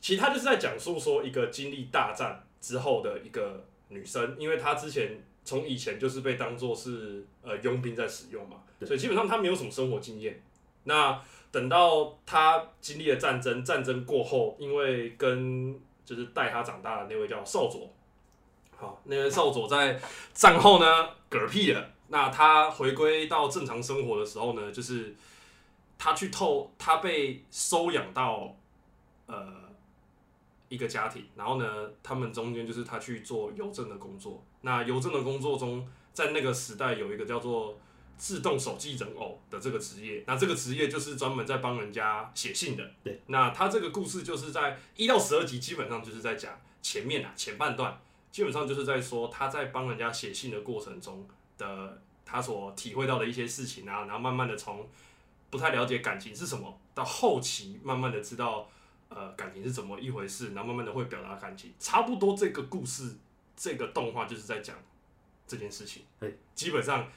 [0.00, 10.42] 其实他就是在讲述说一个经历大战之后的一个女生，因为她之前从以前就是被当做是呃佣兵在使用嘛，所以基本上他没有什么生活经验。
[10.84, 17.88] 那等到他经历了战争，战争过后，因为跟就是带他长大的那位叫少佐，
[18.76, 19.98] 好，那位少佐在
[20.34, 21.92] 战后呢嗝屁了。
[22.08, 25.14] 那他回归到正常生活的时候呢，就是
[25.96, 28.54] 他去透，他被收养到
[29.26, 29.52] 呃
[30.68, 34.44] 一个家庭，然后呢，他们中间就是他去做邮政的工作。
[34.66, 37.78] 那邮政的工作中，在那个时代有一个叫做
[38.18, 42.82] 自动手记人偶的这个职业，那这个职业就是专门在帮人家写信的。
[43.04, 46.52] 对，那他这个故事就是在一到十二集，基本上就是在讲
[46.82, 47.96] 前面啊前半段，
[48.32, 51.24] 基本上就是在说他在帮人家写信的过程中
[51.56, 54.84] 的他所体会到的一些事情啊，然后慢慢的从
[55.48, 58.68] 不太了解感情是什么，到后期慢慢的知道
[59.10, 63.14] 呃感情是怎么一回事，然后慢慢的会表达感情，差不多这个故事
[63.56, 64.76] 这个动画就是在讲
[65.46, 67.08] 这件事情，对，基本上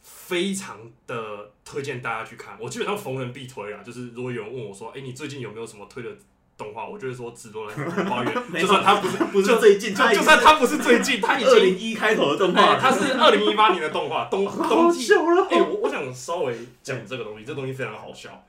[0.00, 6.10] 非常的推荐大家去看，我基本上逢人必推啊，就是如果有人问我说，哎、你最近有没有什么推的
[6.56, 15.12] 动画，我就会说《紫罗兰花园》， 就算它不是不是最近，就就算它不是最近，它已二经零一开头的动哎画，它是二零一八年的动画，冬冬季。
[15.50, 18.46] 哎、我我想稍微讲这个东西，这东西非常好笑，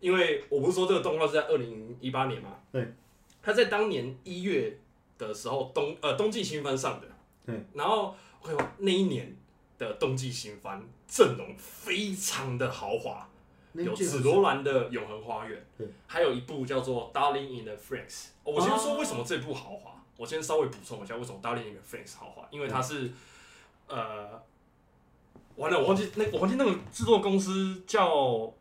[0.00, 2.92] 因为我不是说这个动画是在二零一八年嘛，对，
[3.42, 4.78] 它在当年一月
[5.18, 7.06] 的时候冬呃冬季新番上的，
[7.44, 9.34] 对，然后我看那一年
[9.78, 13.28] 的冬季新番阵容非常的豪华，
[13.72, 18.52] 有紫罗兰的永恒花园对，还有一部叫做 Darling in the Franks、哦。
[18.52, 23.10] 我先说为什么这部豪华，我先稍微补充一下为什么 Darling in the Franks 豪华，因为它是、
[23.86, 24.42] 呃，
[25.56, 28.52] 完了我忘记那我忘记那个制作公司叫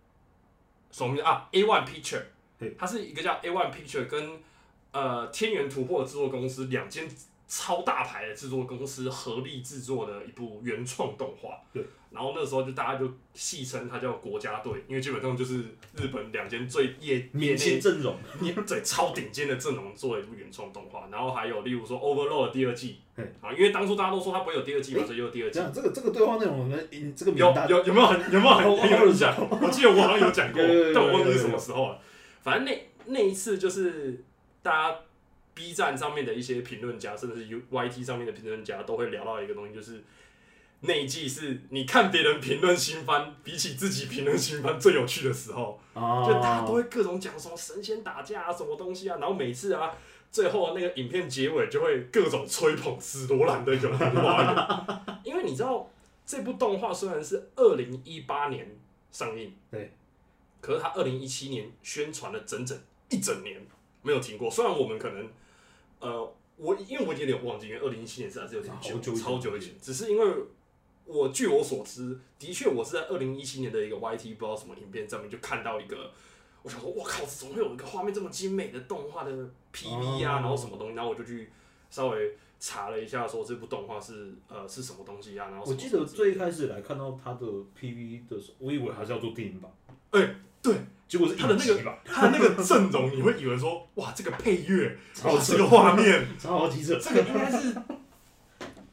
[0.91, 1.21] 什么名字？
[1.23, 2.23] 啊？A One Picture，
[2.57, 4.39] 对，它是一个叫 A One Picture 跟
[4.95, 7.05] 呃天元突破的制作公司两间
[7.47, 11.59] 超大牌的制作公司合力制作的一部原创动画。
[11.73, 15.57] 对，然后那时候就大家就戏称它叫国家队，因为基本上就是
[15.95, 18.15] 日本两间最业业明内星阵容，
[18.65, 21.07] 对超顶尖的阵容做了一部原创动画。
[21.11, 25.81] 然后还有例如说 Overlord 第二季对，啊，因为当初大家都说它不会有第二季嘛，所以就有第二季这。
[25.81, 29.35] 个这个对话内容我们这个名有有有没有很有没有很我很有印象？
[29.61, 31.99] 我记得我好像有讲过有有有，但我忘记是有有什么时候了。
[32.41, 34.23] 反正那那一次就是
[34.65, 34.99] 大家
[35.53, 40.03] B 站上面的一些评论家，甚至是 U YT 上面的评论家都会聊到一个东西，就是
[40.79, 45.79] 那一季是你看别人评论新番，比起自己评论新番最有趣的时候。
[45.93, 49.95] 啊，就大家都会各种讲什么神仙打架啊，什么东西啊，然后每次啊，
[50.31, 55.87] 最后那个影片结尾就会各种吹捧史罗兰的永恒花园，因为你知道
[56.25, 58.75] 这部动画虽然是二零一八年
[59.11, 59.93] 上映，对，
[60.59, 62.75] 可是它二零一七年宣传了整整
[63.09, 63.61] 一整年
[64.05, 65.27] 没有停过，虽然我们可能
[65.99, 66.33] 呃。
[66.57, 69.73] 我因为我已经有点忘记，因为二零一七年是还是有点久，超久以前。
[69.81, 70.25] 只是因为
[71.03, 76.11] 我据我所知，的确我是在二零一七年的一个 YT 不知道什么影片上面就看到一个
[76.63, 79.31] 我想说，我靠，怎么会有一个画面这么精美的动画的
[79.73, 81.49] PV 啊，哦然后什么东西，然后我就去
[81.89, 87.45] 稍微查了一下，说这部动画是呃是什么东西啊，然后我记得最一开始来看到它的
[87.77, 89.69] PV 的时候，我以为还是要做电影版，
[90.11, 90.75] 哎、对，
[91.07, 97.75] 结果是他的那个他的那个阵容，你会以为说，哇，这个配乐，哇，超这个画面， 超好机车，这个应该是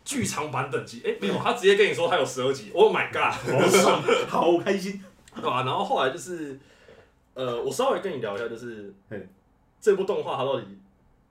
[0.04, 1.00] 剧场版等级。
[1.06, 3.32] 哎、没有，他直接跟你说他有十二集，Oh my god！
[3.32, 5.02] 好爽，好开心。
[5.34, 6.60] 对吧、然后后来就是，
[7.32, 9.26] 呃，我稍微跟你聊一下，就是嘿
[9.80, 10.66] 这部动画它到底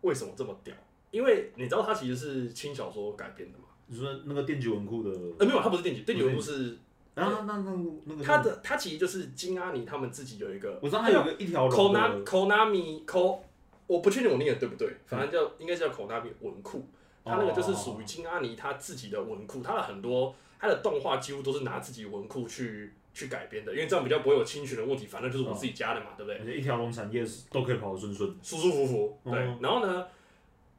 [0.02, 0.74] 为什么这么屌？
[1.12, 3.66] 因为你知道它其实是轻小说改编的嘛？
[3.86, 6.76] 你说那个电击文库的，呃，没有，它不是电击，电击文库是
[7.22, 13.40] 啊，那那那个他的，他其实就是金阿尼他们自己有一个，我知道他有一个一条龙 Konami 的，Konami Ko，
[13.88, 16.88] 我不确定我念的对不对，反正叫应该是叫 Konami 文库，
[17.24, 26.40] 他那个就是属于金阿尼他自己的文库，他的很多他的动画几乎都是拿自己文库去去改编的，因为这样比较不会有侵权的问题，反正就是我自己家的嘛，对不对？
[26.40, 28.34] 而且一条龙产业是都可以跑得顺顺。
[28.42, 29.34] 舒舒服服，对。
[29.34, 30.08] 哦然后呢，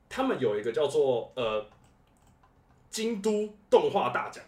[0.08, 1.66] 他们有一个叫做呃
[2.90, 4.42] 京都动画大奖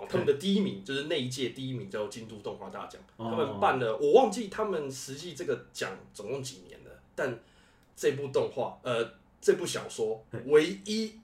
[0.00, 7.38] 哦，他们的第一名就是那一届第一名叫京都动画大奖，哦他们办了，我忘记他们实际这个奖总共几年了，但
[7.96, 11.18] 这部动画呃这部小说唯一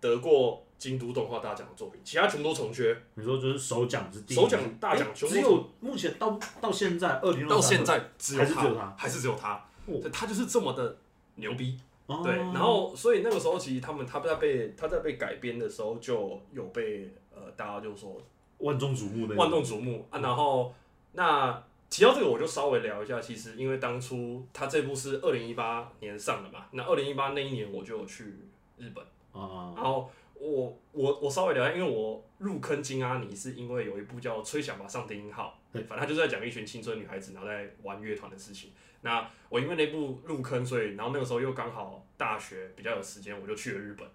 [0.00, 9.54] 得过京都动画大奖的作品，其他全部都重缺，你说就是首奖是第一首奖大奖诶全部只有目前到到现在二零到现在只有还是只有他，还是只有他，
[9.86, 10.00] 哦。
[10.02, 10.96] 对他就是这么的
[11.36, 11.78] 牛逼。
[12.06, 12.20] 哦。
[12.24, 17.10] 对，然后所以那个时候其实他们他在被他在被改编的时候就有被呃
[17.56, 18.20] 大家就说
[18.58, 20.74] 万众瞩目的万众瞩目啊，然后
[21.12, 28.24] 那提到这个我就稍微聊一下，其实因为当初他这部是二零一八年上的嘛，那二零一八那一年我就有去
[28.78, 35.82] 日本，啊，然后我我我稍微聊一下，因为我入坑金阿尼是因为有一部叫《吹响吧上帝音号》，对。
[35.82, 38.70] 反正他就是在讲一群青春女孩子然后在玩乐团的事情。
[39.02, 44.08] 那我因为那部入坑，所以然后那个时候又刚好大学比较有时间，我就去了日本。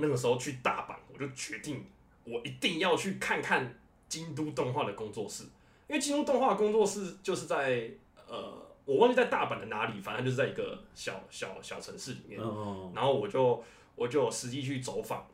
[0.00, 1.84] 那个时候去大阪，我就决定
[2.24, 5.44] 我一定要去看看京都动画的工作室，
[5.88, 7.90] 因为京都动画工作室就是在
[8.28, 8.52] 呃，
[8.84, 12.40] 我忘记在大阪的哪里，反正就是在一个小小小城市里面。
[12.40, 13.62] 嗯，然后我就
[13.94, 15.26] 我就实际去走访，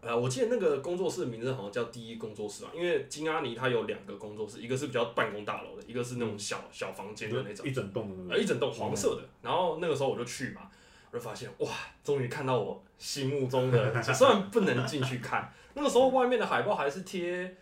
[0.00, 9.22] 呃，我记得那个工作室的名字好像叫第一工作室啊，因为金阿尼他有两个工作室，一个是比较办公大楼的，一个是那种小小房间的那种，一整栋的呃，一整栋黄色的。
[9.42, 10.70] 然后那个时候我就去嘛，
[11.10, 11.68] 我就发现哇，
[12.02, 17.56] 终于看到我心目中的， 虽然不能进去看，那个时候外面的海报还是贴。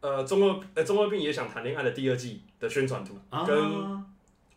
[0.00, 3.56] 呃，中二呃中二病也想谈恋爱的第二季的宣传图，啊，跟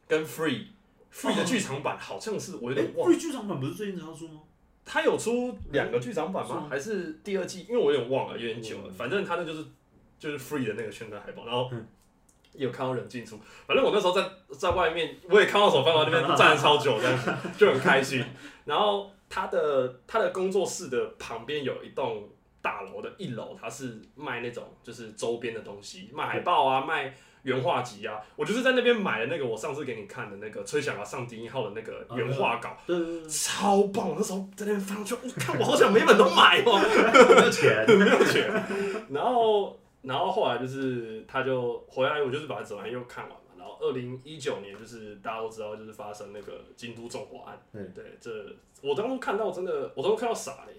[0.06, 0.66] 跟 Free
[1.14, 3.16] Free 的剧场版好像是我有哎点忘了。
[3.16, 4.42] ，Free 剧场版不是最近才要出吗？
[4.84, 6.50] 他有出两个剧场版吗？
[6.50, 7.66] 是吗还是第二季？
[7.70, 8.90] 因为我有点忘了，有点久了。
[8.90, 9.64] 嗯反正他那就是
[10.20, 11.88] 就是 free 的那个宣传海报，然后嗯
[12.52, 13.40] 也有看到人进出。
[13.66, 18.22] 反正我那时候在在外面，我也看到手饭馆那边站了超久，这样子就很开心。
[18.66, 22.30] 然后他的他的工作室的旁边有一栋
[22.62, 27.14] 大楼的一楼，他是卖那种就是周边的东西，卖海报啊，卖
[27.44, 28.20] 原画集啊。
[28.36, 32.76] 我就是在那边买了那个我上次给你看的那个《吹响了上帝一号》的那个原画稿。
[32.86, 34.10] 对对对，超棒！
[34.10, 36.80] 我那时候在那边翻，我就我看我好想每本都买哦，
[37.30, 38.52] 没有钱，没有钱。
[39.10, 43.38] 然后，然后后来就是他就回来，我就是把整完又看完嘛。
[43.47, 47.62] 然后二零一九年就是大家都知道，就是发生那个京都纵火案。
[47.72, 50.74] 对对，这我当初看到真的，我当初看到傻嘞。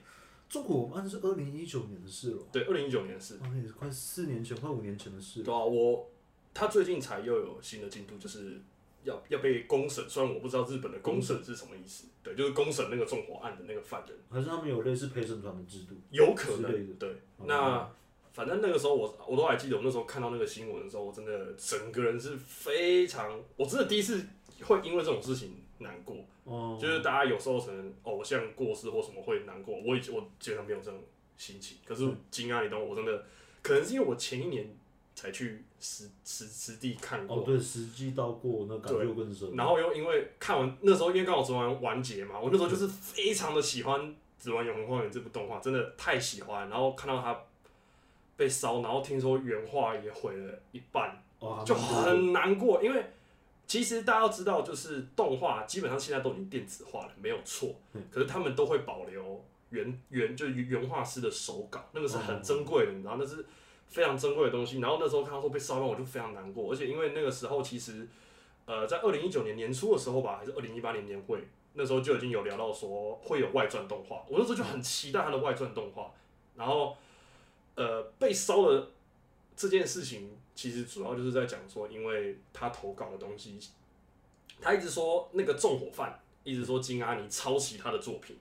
[0.49, 5.45] 纵火案是二零一九年的事了，对，二零一九年是，哇，那也是快四年前、快五年前的事了。
[5.45, 6.09] 对啊，我
[6.55, 8.59] 他最近才又有新的进度，就是
[9.05, 10.09] 要要被公审。
[10.09, 14.17] 虽然我不知道日本的公审是什么意思，对，就是公审那个纵火案的那个犯人。
[14.31, 15.95] 还是他们有类似陪审团的制度？
[16.11, 17.11] 有可之类的能，对。
[17.37, 17.91] 哦那
[18.39, 24.25] 反正那个时候我我都还记得，我那时候看到那个新闻的时候，我真的整个人是非常，我真的第一次
[24.63, 26.19] 会因为这种事情难过。
[26.45, 31.03] 哦，就是大家有时候可能偶像过世或什么会难过，我以前我基本上没有这种
[31.37, 31.79] 心情。
[31.85, 33.25] 可是金阿，你懂我，真的
[33.61, 34.73] 可能是因为我前一年
[35.17, 39.57] 才去实实实地看过，哦，对，实际到过那感觉又更深。
[39.57, 44.01] 然后又因为看完那时候，因为刚好做完完结嘛，我那时候就是非常的喜欢
[44.39, 46.69] 《指环永恒花园》这部动画，真的太喜欢。
[46.69, 47.37] 然后看到它
[48.39, 52.81] 被烧，然后听说原画也毁了一半，哇，就很难过。
[52.81, 53.05] 因为
[53.67, 57.75] 其实大家要知道，就是动画基本上现在都已经电子化了，没有错。
[57.95, 63.45] 嗯可是他们都会保留原原就是原画师的手稿，那个是很珍贵的，你知道，那是
[63.89, 64.79] 非常珍贵的东西。
[64.79, 66.73] 然后那时候看到说被烧完，我就非常难过。
[66.73, 68.07] 而且因为那个时候其实，
[68.67, 76.13] 呃，在二零一九年年初的时候吧，还是二零一八年年会，那时候就已经有聊到说会有外传动画，我那时候就很期待它的外传动画。
[76.55, 76.97] 然后，
[77.79, 78.91] 呃，被烧的
[79.57, 83.57] 这件事情，其实主要就是在讲说，因为他投稿的东西
[84.61, 88.37] 他一直说那个纵火犯，一直说金阿尼抄袭他的作品，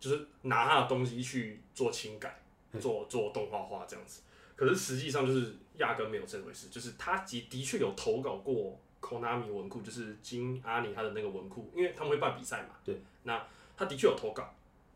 [0.00, 2.42] 就是拿他的东西去做轻改，
[2.80, 4.22] 做做动画化这样子。
[4.56, 12.70] 可是实际上就是压根没有这回事，就是他的的确有投稿过 Konami 文库，就是金阿尼他的那个文库，因为他们会办比赛嘛。
[12.84, 13.00] 对。
[13.22, 14.52] 那他的确有投稿，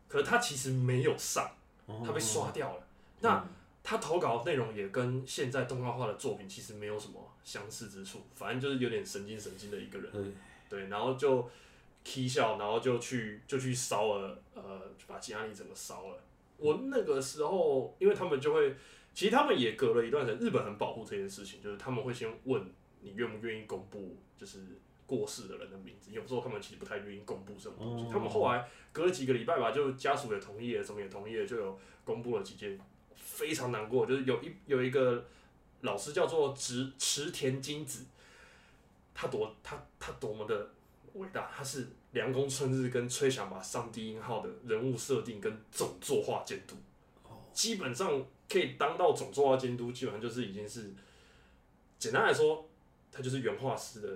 [0.09, 1.49] 可是他其实没有上，
[2.05, 2.84] 他被刷掉了。
[3.21, 3.47] 那
[3.83, 10.33] 他投稿内容也跟现在动画化的作品其实没有什么相似之处，反正就是有点神经神经的一个人。
[10.69, 10.87] 对。
[10.87, 11.49] 然后就
[12.03, 16.17] K 笑，然后就去就去烧了，呃，把金阿尼整个烧了。
[16.57, 18.75] 我那个时候，因为他们就会。
[19.13, 22.61] 其实他们也隔了一段时间，日本很保护这件事情，就是他们会先问
[22.99, 24.59] 你愿不愿意公布，就是
[25.05, 26.11] 过世的人的名字。
[26.11, 28.11] 有时候他们其实不太愿意公布这种东西。
[28.11, 32.77] 他们后来隔了几个礼拜吧，就家属也同意了，什么也同意了，就有公布了几件。
[33.25, 35.25] 非常难过，就是有一有一个
[35.81, 38.05] 老师叫做池池田金子，
[39.13, 40.69] 他多他他多么的
[41.15, 46.75] 伟大，他是凉宫春日跟吹响吧上低音号的人物设定跟总作画监督，
[47.51, 48.25] 基本上。
[48.47, 50.93] 可以当到总作画监督，基本上就是已经是，
[51.97, 52.63] 简单来说，
[53.11, 54.07] 他就是原画师的，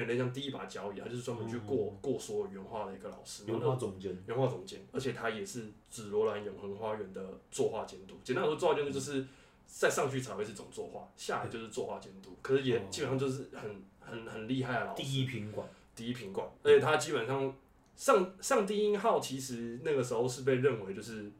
[0.00, 3.44] 有点像第一把交椅，他就是专门去过过所有原画的一个老师。
[3.46, 4.16] 原画总监。
[4.26, 8.16] 原画总监，而且他也是紫罗兰永恒花园的作画监督。
[8.24, 9.24] 简单来说，作画监督就是
[9.66, 12.36] 再上去才会是总作画，下来就是作画监督。
[12.42, 15.02] 可是也基本上就是很很很厉害的老师。
[15.02, 15.68] 第一品管。
[15.94, 17.54] 第一品管，而且他基本上
[17.94, 21.30] 上上低音号，其实那个时候是被认为就是，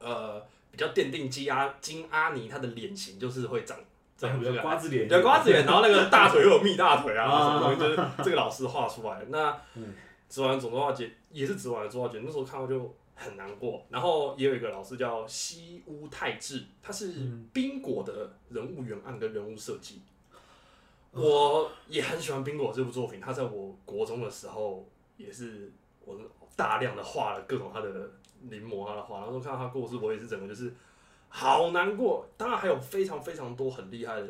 [0.00, 0.44] 呃。
[0.74, 3.78] 比较奠定基阿金阿尼他的脸型就是会长
[4.16, 9.26] 这样，对瓜子脸，对瓜子脸，然后那个大腿又有蜜大腿啊，什么东西就是这个老师画出来的。
[9.30, 9.56] 那
[10.28, 13.84] 指完总动画节也是指完作画节，那时候看到就很难过。
[13.90, 17.12] 然后也有一个老师叫西屋太志，他是
[17.52, 20.00] 冰果的人物原案跟人物设计。
[21.12, 25.72] 我也很喜欢冰果这部作品，他在我国中的时候也是
[26.04, 26.16] 我
[26.56, 27.90] 大量的画了各种他的。
[28.50, 30.74] 临摹他的画，然后看到他故事，我也是整个就是
[31.36, 32.24] 好难过。
[32.36, 34.28] 当然还有非常非常多很厉害的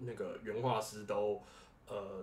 [0.00, 1.40] 那个原画师都
[1.88, 2.22] 呃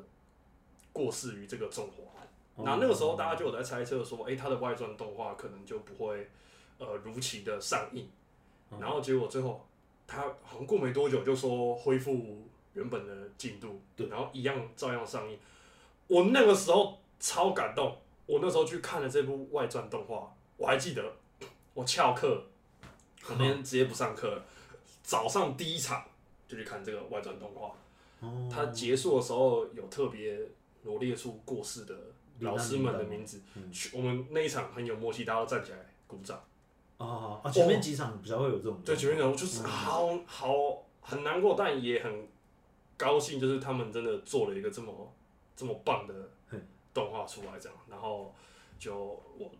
[0.93, 2.27] 过世于这个纵火案。
[2.63, 6.29] 那那个时候大家就有在猜测说，哎，他的外传动画可能就不会
[6.77, 8.07] 呃如期的上映。
[8.79, 9.65] 然后结果最后
[10.05, 15.39] 他好像过没多久就说恢复原本的进度，对，然后一样照样上映。
[16.07, 20.31] 我那个时候超感动，我那时候去看了这部外传动画。
[20.55, 21.03] 我还记得，
[21.73, 22.43] 我翘课，
[23.25, 24.41] 我那天直接不上课，
[25.03, 26.05] 早上第一场
[26.47, 27.75] 就去看这个外传动画。
[28.19, 28.49] 哦。
[28.51, 30.39] 他结束的时候有特别
[30.83, 31.95] 罗列出过世的
[32.39, 33.41] 老师们的名字。
[33.55, 33.71] 嗯。
[33.93, 35.77] 我们那一场很有默契，大家都站起来
[36.07, 36.41] 鼓掌。
[36.97, 37.51] 啊啊！
[37.51, 38.81] 前面几场比较会有这种。
[38.85, 42.27] 对，前面场就是好好很难过，但也很
[42.95, 45.13] 高兴，就是他们真的做了一个这么
[45.55, 46.13] 这么棒的
[46.93, 48.33] 动画出来，这样，然后
[48.79, 48.95] 就
[49.37, 49.51] 我。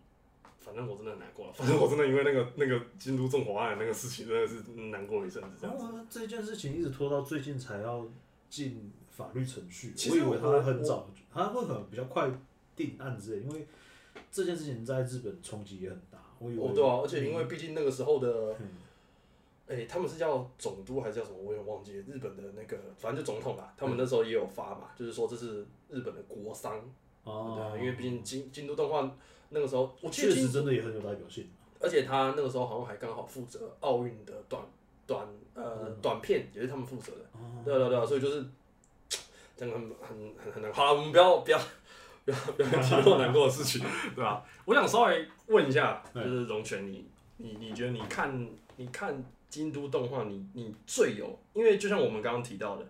[0.68, 1.52] 反正我真的很难过了。
[1.54, 5.48] 反正我真的因为那个那个京都纵火案那个事情，真的是难过一阵子。
[5.58, 5.86] 这样子。
[6.10, 8.06] 这件事情一直拖到最近才要
[8.50, 9.94] 进法律程序。
[10.10, 12.30] 我以为他很早，他会很比较快
[12.76, 13.42] 定案之类。
[13.42, 13.66] 因为
[14.30, 16.18] 这件事情在日本冲击也很大。
[16.38, 16.62] 我以为。
[16.62, 18.54] 哦，对啊，而且因为毕竟那个时候的，
[19.66, 21.38] 哎，他们是叫总督还是叫什么？
[21.38, 21.94] 我也忘记。
[22.06, 23.72] 日本的那个，反正就总统吧。
[23.78, 26.78] 他们那时候也有发嘛，就是说这是日本的国殇。
[27.24, 27.72] 哦。
[27.72, 29.10] 对，因为毕竟京京都动画。
[29.50, 31.48] 那个时候，我确实真的也很有代表性。
[31.80, 34.60] 而且他那个时候好像还刚好负责奥运的短
[35.06, 37.18] 短呃短片，也是他们负责的。
[37.64, 38.44] 对对对，所以就是
[39.56, 40.72] 真的很很很很难。
[40.72, 41.58] 好了，我们不要不要
[42.24, 43.80] 不要不要提那么难过的事情，
[44.12, 44.44] 对吧？
[44.64, 47.06] 我想稍微问一下，就是龙泉，你
[47.36, 52.84] 你你觉得你看你看京都动画，你你最有，因为就像我们刚刚提到的，《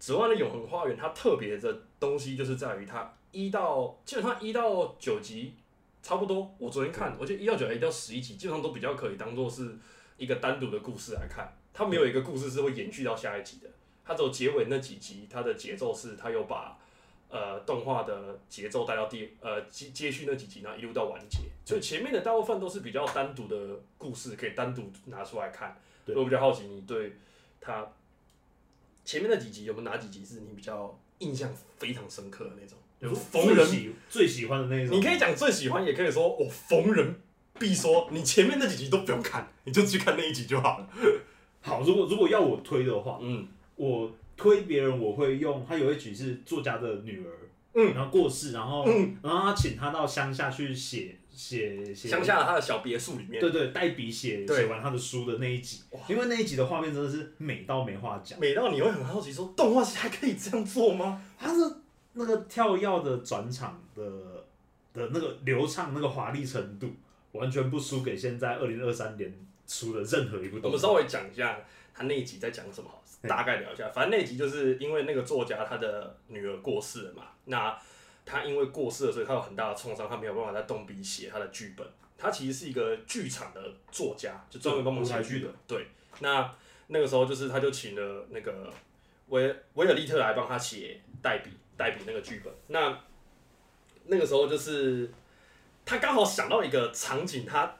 [0.00, 5.54] 指环的永恒花园》，它特别的东西就是在于它一到基本上一到九集。
[6.08, 9.76] 差不多，我昨天看，我觉得一到九还一到十一集，基本上都比较可以当做是
[10.16, 11.52] 一个单独的故事来看。
[11.74, 13.68] 它没有一个故事是会延续到下一集的，
[14.06, 16.78] 它只有结尾那几集，它的节奏是它有把
[17.28, 21.40] 呃动画的节奏带到第呃接接续那几集，然后一路到完结。
[21.66, 25.76] 所以前面的大部分都是比较单独的故事，可以单独拿出来看。
[26.06, 27.18] 我比较好奇，你对
[27.60, 27.86] 它
[29.04, 32.76] 前面那几集有没有哪几集是你比较印象非常深刻的那种？
[33.14, 37.14] 逢人最喜欢的那种，你可以讲最喜欢，也可以说我逢人
[37.58, 38.08] 必说。
[38.10, 40.88] 你前面那几集都不用看，你就去看那一集就好了。
[41.60, 43.46] 好，如果如果要我推的话，嗯，
[43.76, 47.30] 我推别人我会用，他有一集是作家的女儿，
[47.74, 48.84] 嗯，然后过世，然后，
[49.22, 61.24] 然后他请他到乡下去写写写，乡下他的小别墅里面，对对，代笔写写完他的书的那一集哇，因为那一集的画面真的是美到没话讲，美到你会很好奇说，动画还可以这样做吗？
[61.38, 61.60] 他是。
[62.14, 64.02] 那个跳跃的转场的
[64.92, 66.90] 的那个流畅、那个华丽程度，
[67.30, 69.32] 完全不输给现在二零二三年
[69.68, 70.58] 出的任何一部。
[70.64, 71.60] 我们稍微讲一下
[71.94, 72.90] 他那一集在讲什么
[73.22, 73.88] 大概聊一下。
[73.90, 77.78] 反正那一集就是因为那个作家他的女儿过世了嘛，那
[78.28, 81.86] 他因为过世了，所以他有很大的创伤，他没有办法再动笔写他的剧本。
[82.18, 85.48] 他其实是一个剧场的作家，就专门帮忙写剧的。
[85.66, 85.86] 对，
[86.20, 86.52] 那
[86.88, 88.70] 那个时候就是他就请了那个
[89.28, 92.52] 维维尔利特来帮他写代笔代笔那个剧本。
[92.66, 93.00] 那
[94.06, 95.10] 那个时候就是
[95.86, 97.76] 他刚好想到一个场景，他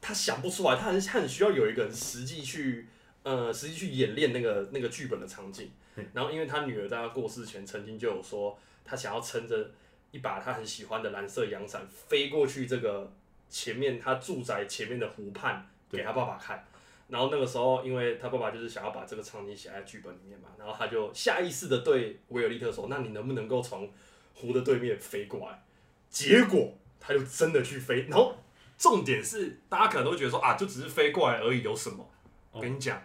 [0.00, 2.88] 他想不出来，他很他很需要有一个人实际去
[3.22, 5.70] 呃实际去演练那个那个剧本的场景。
[6.12, 9.70] 然后因为他女儿在他过世前曾经就有说，他想要撑着
[10.10, 13.12] 一把他很喜欢的蓝色阳伞飞过去这个
[13.48, 16.66] 前面他住宅前面的湖畔给他爸爸看。
[17.08, 23.92] 然后那个时候，因为他爸爸就是想要把这个场景写在剧本里面嘛，然后他就下意识的对维尔利特说：“那你能不能够从
[24.34, 25.62] 湖的对面飞过来？”
[26.08, 28.34] 结果他就真的去飞，然后
[28.78, 32.08] 重点是大家可能都觉得说啊，就只是飞过来而已，有什么？
[32.50, 33.02] 我跟你讲，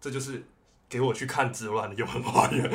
[0.00, 0.44] 这就是
[0.88, 2.70] 给我去看《紫罗兰的永恒花园》。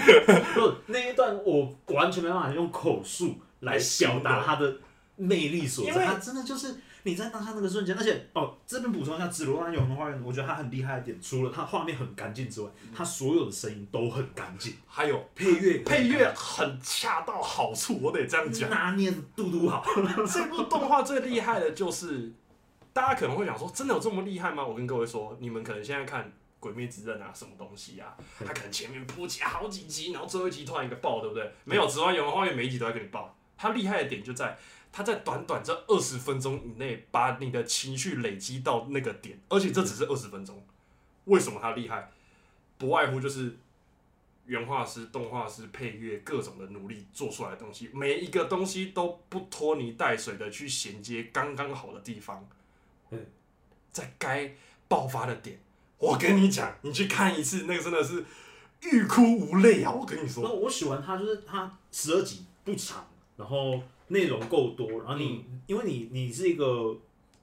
[0.53, 4.76] 不，那一段我完全没办法用口述来表达它的
[5.16, 6.05] 魅力所因为在。
[6.05, 18.70] 它真的就是你在当下那个瞬间，而且哦，这边补充一下，《紫罗兰永恒花园》，我觉得它很厉害的点，除了它画面很干净之外，它所有的声音都很干净，还有配乐配乐很恰到好处，我得这样讲。
[18.70, 19.84] 拿捏的嘟嘟好。
[20.32, 22.32] 这部动画最厉害的就是，
[22.93, 24.66] 大家可能会想说，真的有这么厉害吗？
[24.66, 26.24] 我跟各位说，你们可能现在看
[26.64, 31.51] 《鬼灭之刃》啊，什么东西啊，他可能前面铺起好几集，然后最后一集突然一个爆，对不对？
[31.66, 33.36] 没有，《指环永恒花园》每一集都在跟你爆。
[33.57, 34.57] 他厉害的点就在，
[34.93, 40.66] 他在短短这二十分钟以内，把你的情绪累积到那个点，而且这只是二十分钟。
[41.26, 42.09] 为什么他厉害？
[42.78, 43.57] 不外乎就是
[44.45, 52.47] 原画师、动画师、配乐各种的努力做出来的东西，每一个东西都不拖泥带水的去衔接刚刚好的地方
[53.11, 53.26] 嗯，
[53.91, 54.53] 在该
[54.88, 55.57] 爆发的点，
[56.04, 58.22] 我跟你讲，你去看一次，那个真的是
[58.82, 59.89] 欲哭无泪啊！
[59.89, 66.93] 我跟你说那说，我喜欢它，就是它十二集不长，然后内容够多，然后你、因为你你是一个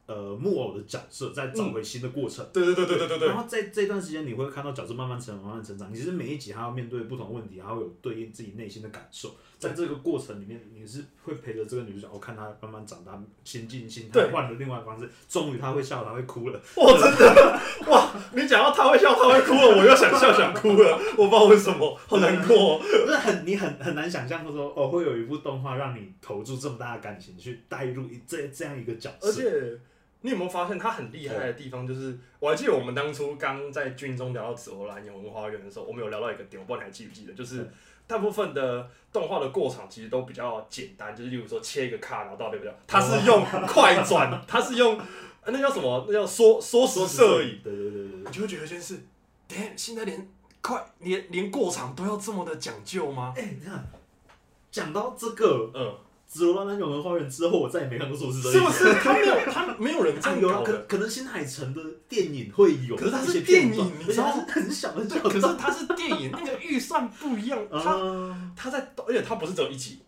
[0.04, 2.46] 呃木偶的角色，在找回新的过程。
[2.52, 5.94] 对对对对对对对然，后在这段时间，你会看到角色慢慢成长，慢慢成长。
[5.94, 9.34] 其实每一集他要面对不同的问题，还会有对应自己内心的感受。
[9.60, 15.06] 在这个过程里面，你是会陪着这个女主角，我看她慢慢长大，心境心态对换了另外方式。
[15.28, 16.58] 终于她会笑，她会哭了。
[16.76, 18.10] 哇，真的哇！
[18.32, 29.28] 你讲到她会笑，她会哭了，我又想笑想哭了，我不知道为什么，好难过哦、就是很你很很难想象说哦，会有一部动画让你投注这么大的感情去带入一这这样一个角色。
[29.28, 29.78] 而且
[30.22, 31.86] 你有没有发现他很厉害的地方？
[31.86, 37.66] 就是我还记得我们当初刚在军中聊到紫罗兰永恒花园的时候，我们有聊到一个点，我不知道你还记不记得，就是
[38.10, 44.98] 大部分的动画的过场其实都比较简单，就是例如说切一个卡，然后到那边，它是用快转，它是用
[45.42, 46.04] 呃那叫什么？
[46.08, 48.18] 那叫缩缩时摄影， 对对对对对。
[48.26, 48.98] 你就会觉得一件事
[49.48, 50.28] ，damn，现在连
[50.60, 53.32] 快连连过场都要这么的讲究吗？
[53.36, 53.88] 哎、你看，
[54.72, 55.86] 讲到这个嗯，
[56.30, 58.94] 《紫罗兰永恒花园》之后，我再也没看过硕士的是不是？
[59.02, 60.78] 他没有，他没有人这啊，有啊，可样搞的。
[60.86, 69.98] 可能新海诚的电影会有，可是它是电影你知道是很小的可是它是电影，那个预算不一样， 他啊，他在，而且他不是只有一集，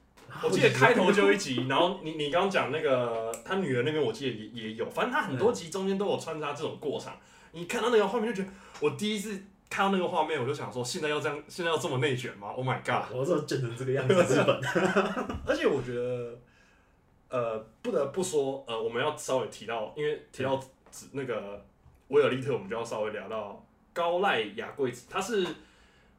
[0.44, 7.14] 我记得开头就一集，然后你你刚刚讲那个他女儿那边，我记得也也有，反正他很多集中间都有穿插这种过场。
[7.50, 9.42] 你看到那个画面就觉得，我第一次
[9.72, 13.10] 看到那个画面，我就想说，现在要这样，现在要这么内卷吗？Oh my god！
[13.10, 14.60] 我说卷成这个样子，日本
[15.46, 16.38] 而且我觉得，
[17.30, 21.64] 呃，不得不说，呃，我们要稍微提到，因为提到指那个
[22.08, 23.64] 威尔利特，我们就要稍微聊到
[23.94, 25.46] 高濑雅贵子，他是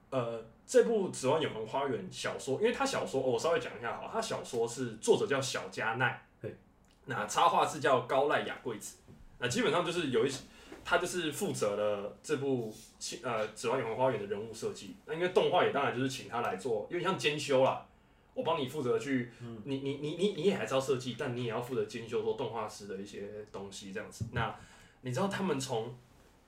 [0.10, 6.58] 呃这部《指环永恒花园》小说，因为他小说、哦我稍微讲一下好，他小说是作者叫小加奈，对，
[7.06, 8.98] 那插画是叫高濑雅贵子，
[9.38, 10.40] 那基本上就是有一些。
[10.86, 12.74] 他就是负责了这部
[13.22, 17.86] 呃《指环永恒花园》的人物设计，那因为动画也当然就是请他来做，有点像监修啦，
[18.34, 19.32] 我帮你负责去，
[19.64, 24.26] 你你你你你也还是要设计，但你也要负责监修说动画师的一些东西这样子。
[24.32, 24.54] 那
[25.02, 25.96] 你知道他们从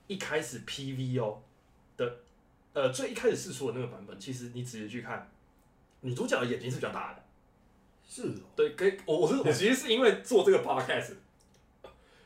[0.07, 1.41] 一开始 PV 哦
[1.97, 2.17] 的，
[2.73, 5.29] 呃最一开始试出的那个版本，其实你仔细去看，
[6.01, 7.23] 女主角的眼睛是比较大的。
[8.07, 11.13] 是哦，对，给我我是我其实是因为做这个 podcast，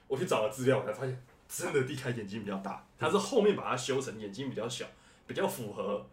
[0.08, 4.86] 我去找了资料，我才发现真的地开眼睛比较大，他是后面把它修成眼睛比较小，
[5.26, 6.06] 比较符合，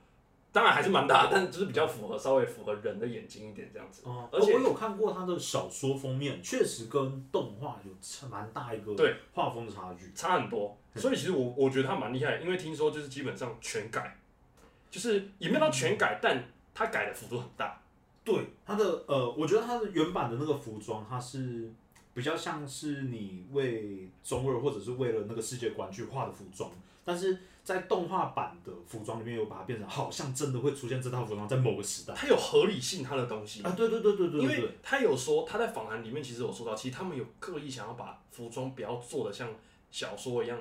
[0.51, 4.01] 当然还是蛮大，但就是比较符合稍微符合人的眼睛一点这样子。
[4.07, 9.15] 哦，而且我有看过他的小说封面，确实跟动画有差蛮大一个对。
[9.35, 10.11] 画风的差距。
[10.15, 14.19] 差很多，所以其实我我觉得他蛮厉害，因为听说就是基本上全改，
[14.91, 17.79] 就是也没有到全改，但他改的幅度很大。
[18.25, 18.35] 对
[18.65, 21.71] 他的呃，我觉得他的原版的那个服装，它是
[22.17, 26.71] 比较像是你为中二或者是为了那个世界观去画的服装，
[27.05, 33.63] 但是在动画版的服装里面，有把它变成好像真的会出现这套服装在某个时代它有合理性，它的东西。
[33.63, 39.51] 啊，对对对对对因为他有说他在访谈里面其实有说到，其实他们有刻意想要把服装不要做的像
[39.91, 40.59] 小说一样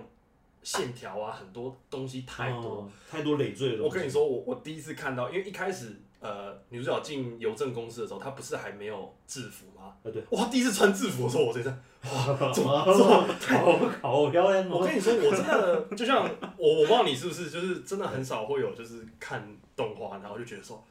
[0.62, 2.82] 线条啊，很多东西太多。
[2.82, 3.88] 哦太多累赘的东西。
[3.88, 5.96] 我跟你说，我我第一次看到，因为一开始
[6.26, 9.94] 呃女主角进邮政公司的时候，她不是还没有制服吗？
[10.04, 11.72] 啊对，哇，第一次穿制服的时候，我真的，
[12.52, 14.80] 怎么好好漂亮哦！
[14.80, 16.24] 我跟你说，我真的就像
[16.58, 20.84] 我我不知道你是不是，就是真的很少会有就是看动画，然后就觉得说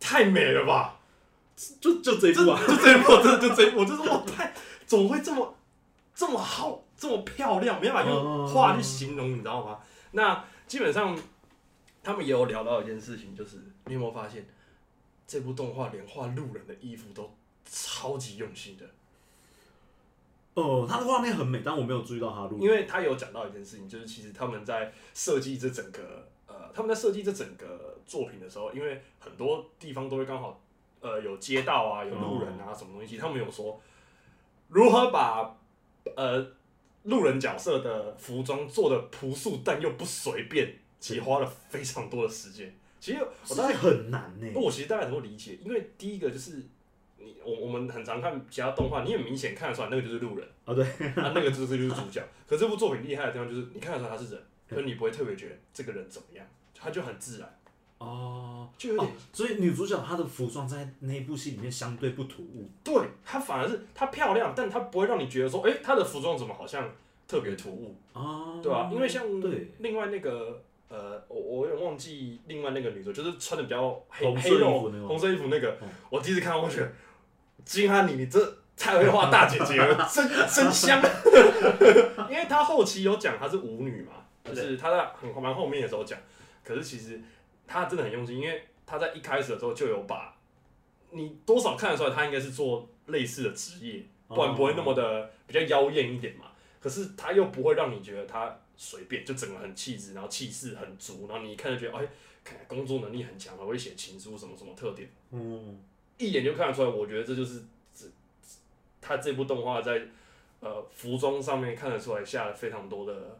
[0.00, 0.98] 太美了吧，
[1.80, 4.54] 就就这一部啊，就这一部，真的就这一部，就是哇太
[4.86, 5.54] 怎么会这么
[6.14, 9.78] 这么好，这么漂亮，没办法用话去形容，你知道吗？
[10.12, 11.16] 那基本上
[12.02, 14.46] 他们也有聊到一件事情，就是你有没有发现
[15.28, 17.30] 这部动画连画路人的衣服都
[17.70, 18.86] 超级用心的，
[20.54, 22.58] 哦，他的画面很美，但我没有注意到它的路。
[22.58, 30.58] 因为他有讲到一件事情，就是其实他们在设计这整个呃，他们在设计这整个作品的时候，因为很多地方都会刚好
[31.02, 33.78] 呃有街道啊，有路人啊，什么东西，他们有说
[34.68, 35.54] 如何把
[36.16, 36.52] 呃
[37.02, 42.74] 路人角色的服装做的朴素但又不随便，其实花了非常多的时间。
[43.00, 43.18] 其实
[43.48, 44.50] 我当时实很难呢。
[44.52, 46.62] 不，我其实大概能够理解，因为第一个就是
[47.18, 50.48] 你我我们很常看其他动画，你很明显看得出来那个就是路人。
[50.64, 52.22] 啊对，啊，那个就是就是主角。
[52.46, 57.58] 可这部作品厉害的地方就是，你看得出来他是人，可是你不会特别觉得这个人怎么样，他就很自然，
[57.98, 62.68] 哦，就有点、所以女主角她的服装在那一部戏里面相对不突兀。
[62.84, 62.94] 对
[63.24, 66.90] 她反而是她漂亮，但她不会让你觉得说，哎、她的服装怎么好像
[67.26, 76.90] 特别突兀，哦，对吧、因为像对另外那个呃，我我有点忘记另外那个女主，就是穿的比较黑色黑服红色衣服那个，嗯我第一次看到我觉得
[77.64, 78.38] 金哈你，你这
[78.76, 81.02] 太会画大姐姐了，真真香。
[82.30, 84.12] 因为她后期有讲她是舞女嘛，
[84.44, 86.18] 就是她在很蛮后面的时候讲，
[86.64, 87.20] 可是其实
[87.66, 90.34] 她真的很用心，因为她在一开始的时候就有把
[91.10, 96.46] 你多少看得出来，她应该是做类似的职业，不然不会那么的比较妖艳一点嘛。
[96.80, 102.08] 可是她又不会让你觉得她随便，就整个很气质，然后气势很足，然后你一看就觉得，哎，
[102.44, 105.10] 看来工作能力很强，还会写情书什么什么特点。
[105.32, 105.80] 嗯，
[106.16, 108.06] 一眼就看得出来，我觉得这就是这
[109.00, 110.06] 他这部动画在
[110.60, 113.36] 呃服装上面看得出来下了非常多的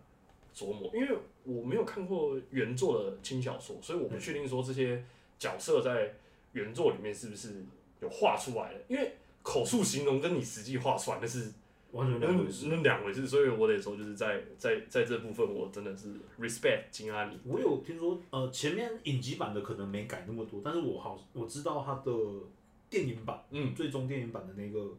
[0.52, 5.04] 琢磨，因为我没有看过原作的轻小说，所以我不确定说这些
[5.38, 6.14] 角色在
[6.52, 7.64] 原作里面是不是
[8.00, 9.14] 有画出来的，因为
[9.44, 11.52] 口述形容跟你实际画出来那是
[11.92, 12.66] 完全两回事。
[12.68, 22.12] 那两回事，所以我得说就是在在在这部分我真的是 respect 金阿尼，我有听说，呃，前面影集版的可能没改那么多，但是我好我知道他的
[22.90, 24.96] 电影版，嗯，最终电影版的那个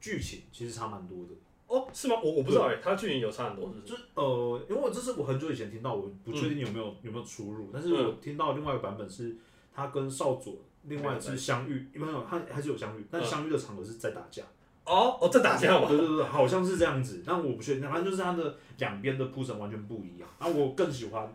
[0.00, 1.30] 剧情其实差蛮多的。
[1.66, 2.16] 哦，是吗？
[2.22, 3.92] 我我不知道哎，他剧情有差很多，是不是？
[3.92, 9.34] 就是呃，因为我这是我很久以前听到，我不确定有没有、有没有出入，但是嗯我听到另外一个版本是
[9.74, 10.54] 他跟少佐
[10.84, 14.44] 另外一次相遇，没有他还是有相遇，但嗯相遇的场合是在打架。
[14.84, 15.88] 哦哦，在打架吗？
[15.88, 20.28] 对对对，好像是这样子，但我不确定，反正就是它的两边的铺陈完全不一样。
[20.40, 21.32] 那我更喜欢，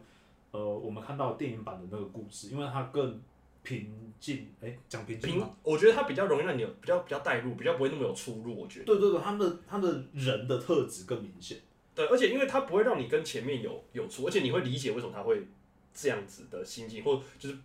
[0.52, 3.22] 呃，我们看到电影版的那个故事，因为它更
[3.64, 8.56] 平静，哎、讲平静吗？，我觉得它比较容易让你有比较比较带入，比较不会那么有出入。
[8.56, 11.58] 我觉得，对对对，他们的他的人的特质更明显。
[11.96, 15.48] 对，而且因为它不会让你跟前面有有出，而且你会理解为什么他会
[15.94, 17.58] 这样子的心境，或就是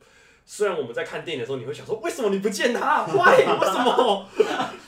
[0.45, 3.45] 虽然我们在看电影的时候，你会想说为什么你不见他？Why？
[3.61, 4.27] 为什么？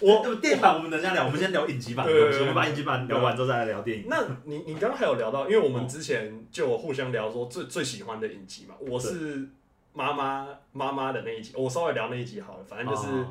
[0.00, 4.06] 我我 电影版我们等一下聊，我们先聊影集版的东西，对我们把影集版聊完之后再来聊电影。
[4.08, 9.48] 那你你刚刚还有聊到，因为我们之前就有互相聊说最最喜欢的影集嘛，我是
[9.92, 13.08] 妈妈妈妈的那一集，我稍微聊那一集好了，反正就是。
[13.08, 13.26] 哦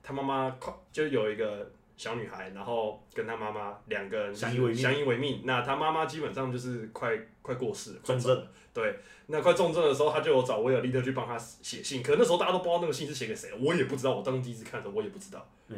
[0.00, 5.42] 他妈妈快就有一个小女孩，然后跟她妈妈两个人相依为命相依为命。
[5.44, 8.50] 那她妈妈基本上就是快快过世了，快重症了。
[8.72, 12.02] 对，那快重症的时候，她就有找威尔利特去帮她写信。
[12.02, 14.14] 可是那时候大家都不知道那个信是写给谁，我也不知道。
[14.14, 15.46] 我当时第一次看的时候，我也不知道。
[15.66, 15.76] 嗯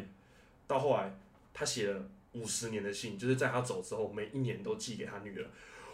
[0.68, 1.12] 到后来
[1.52, 2.00] 他写了
[2.34, 5.44] 五十年的信，就是在他走之后，每一年都寄给他女儿。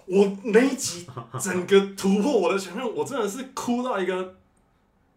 [0.05, 1.07] 我那一集
[1.41, 4.37] 整个突破我的想象，我真的是哭到一个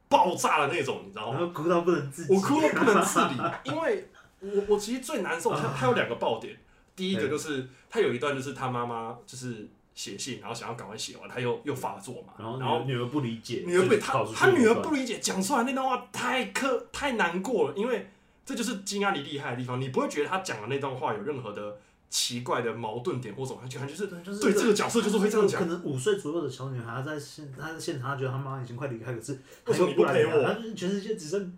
[0.08, 1.48] 爆炸的那种，你知道吗然？
[1.48, 2.34] 后哭到不能自己。
[2.34, 3.36] 我哭到不能自理，
[3.66, 4.08] 因为
[4.42, 6.56] 我我其实最难受，他他有两个爆点，
[6.96, 18.10] 第一个就是他有一段就是他妈妈就是写信，然后想要赶快写完，他又又发作嘛，然后然后女儿不理解，女儿被他他女儿不理解，讲出来那段话太刻太难过了，因为
[18.46, 21.78] 这就是金阿里厉害的地方，你不会觉得他讲的那段话有任何的
[22.10, 31.56] 奇怪的矛盾点或什么，他就就是对，就是对这个角色就是会这样讲可能五岁左右的小女孩，在现她在现场，她觉得她妈已经快离开，可是为什么你不陪我她就是全世界只剩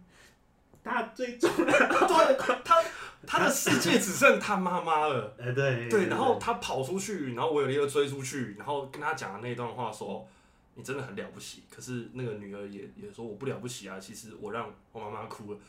[0.83, 2.83] 他最重对他
[3.27, 5.33] 他的世界只剩他妈妈了。
[5.39, 10.27] 哎对对，然后他跑出去，然后维尔利厄追出去，然后跟他讲的那段话说
[10.75, 15.59] ：“你真的很了不起。”可是那个女儿也也说：“我不了不起啊，其实我让我妈妈哭了。”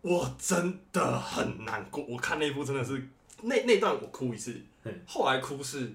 [0.00, 3.06] 我真的很难过，我看那一部真的是
[3.42, 5.92] 那那段我哭一次嗯，后来哭是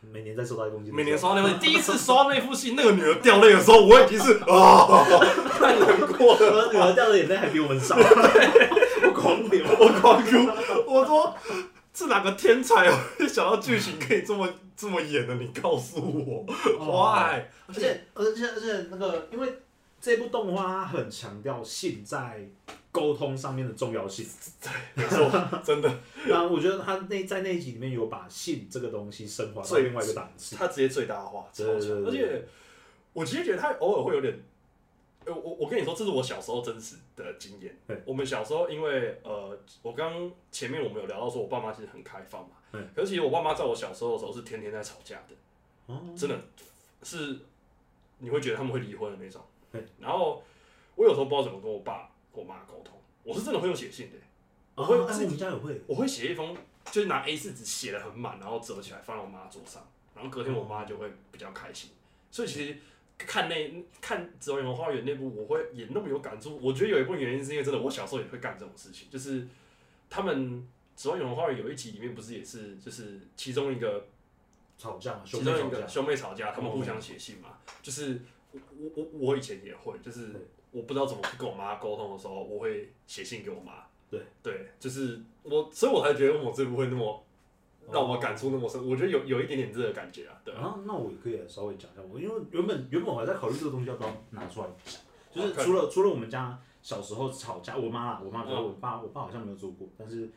[0.00, 5.04] 每年再收到一封信，每年收到那封，第一次收到那封信，那个女儿掉泪的时候，我已经是 啊，
[5.58, 6.68] 太难过了。
[6.68, 9.64] 我女儿掉的眼泪还比我们少，我狂流。
[9.78, 11.34] 我狂哭，我说
[11.92, 12.98] 这哪个天才啊？
[13.28, 16.46] 想到剧情可以这么这么演的，你告诉我
[16.78, 17.42] ，why？
[17.66, 19.60] 而且而且而且那个，因为
[20.00, 22.48] 这部动画它很强调性在
[22.92, 24.26] 沟通上面的重要性。
[24.60, 25.30] 对没错，
[25.64, 25.92] 真的，
[26.26, 30.56] 那我觉得他那在那一集里面有把性这个东西升华到最另外一个档次。
[30.56, 31.90] 他直接最大化，超强。
[32.04, 32.44] 而且
[33.12, 34.38] 我其实觉得他偶尔会有点，
[35.24, 37.76] 呃，我我跟你说，这是我小时候真实的经验。
[38.04, 42.80] 我们小时候因为呃，我刚前面我们有聊到说，我爸妈其实很开放嘛对。
[42.94, 45.34] 可是其实我爸妈在我小时候的时候是天天在吵架的。
[45.86, 46.38] 哦，真的
[47.02, 47.36] 是
[48.18, 49.84] 你会觉得他们会离婚的那种对。
[49.98, 50.42] 然后
[50.94, 54.16] 我有时候不知道怎么跟我爸、我妈沟通，我是真的会用写信的，
[54.74, 55.80] 我会哦哎自己我们家也会。
[55.86, 56.56] 我会写一封，
[56.90, 61.90] 就是拿 A 四纸写的很满，然后折起来放在我妈桌上，然后隔天我妈就会比较开心。
[62.30, 62.76] 所以其实
[63.18, 66.58] 看那看《指环王花园》那部，我会也那么有感触。
[66.62, 69.46] 我觉得有一部分原因是因为真的，我小时候也会干这种事情，就是
[70.08, 70.62] 他们
[70.96, 74.06] 《指环王花园》有一集里面不是也是就是其中一个
[74.78, 75.70] 吵架嘛，其中一。
[75.70, 77.58] 个兄妹吵架，他们互相写信嘛。
[77.82, 78.22] 就是
[78.52, 80.40] 我我我我以前也会，就是对
[80.72, 83.84] 我不知道怎么去跟我妈沟通的时候，我会写信给我妈。
[84.10, 87.22] 对对，就是我，所以我才觉得我这部会那么
[87.92, 88.84] 让我感触那么深。
[88.88, 90.62] 我觉得有有一点点这个感觉啊，对啊。
[90.62, 95.00] 啊，那我也可以稍微讲一下，我因为原本原本我还在考虑这个东西要不要拿出来讲，
[95.32, 100.28] 就是除了除了我们家小时候吵架，我妈啦，我妈觉得嗯我爸我爸好像没有做过，但是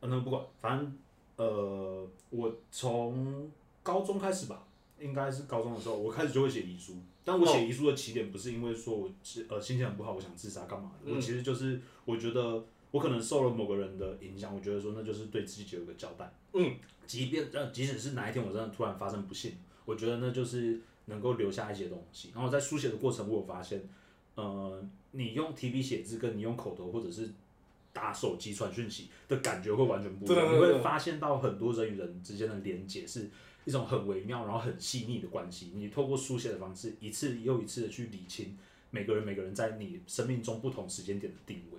[0.00, 0.98] 呃那不管，反正
[1.36, 3.50] 呃我从
[3.82, 4.62] 高中开始吧，
[5.00, 6.94] 应该是高中的时候，我开始就会写遗书，
[7.24, 16.32] 但我写遗书的起点不是因为说我是呃心情很不好，我想自杀干嘛的，我嗯其实就是我觉得我可能受了某个人的影响，我觉得说那就是对自己有个交代。
[16.52, 16.74] 嗯，
[17.06, 19.52] 即便呃，即使是哪一天我真的突然发生不幸，
[19.84, 22.30] 我觉得那就是能够留下一些东西。
[22.34, 23.82] 然后在书写的过程，我有发现，
[24.34, 27.30] 呃，你用提笔写字跟你用口头或者是
[27.92, 30.54] 打手机传讯息的感觉会完全不一样。
[30.54, 33.30] 你会发现到很多人与人之间的连接是
[33.64, 35.72] 一种很微妙，然后很细腻的关系。
[35.74, 38.56] 你透过书写的方式，一次又一次的去理清
[38.90, 41.78] 每个人每个人在你生命中不同时间点的定位，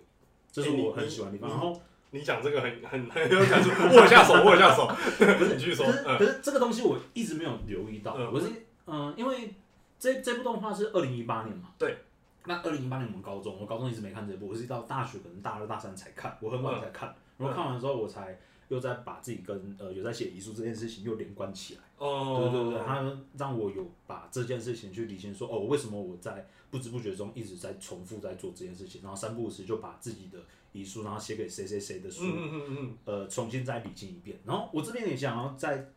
[0.52, 1.50] 这是我很喜欢的地方。
[1.50, 1.82] 你然后
[2.12, 4.88] 你讲这个很 很很有感触，握一下手，握一下手。
[5.38, 8.48] 不是你继续说可，是嗯可是这个东西我一直没有留意到，嗯我是
[8.86, 9.54] 嗯、因为
[9.98, 11.98] 这这部动画是二零一八年嘛，对。
[12.46, 18.38] 那二零一八年我们高中，我高中一直没看这部，我是到大学可能大二大三才看，我很晚才看，然后看完之后我才
[18.74, 21.82] 又在把自己跟呃有在写遗书这件事情又连贯起来。
[21.98, 30.40] 哦，对对对，他让我有把这件事情去理清说，哦，为什么我在不知不觉中一直在重复在做这件事情，然后三不五时就把自己的
[30.74, 34.38] 遗书，然后写给谁谁谁的书，嗯嗯嗯嗯，呃，重新再理清一遍。
[34.44, 35.90] 然后我这边也想要再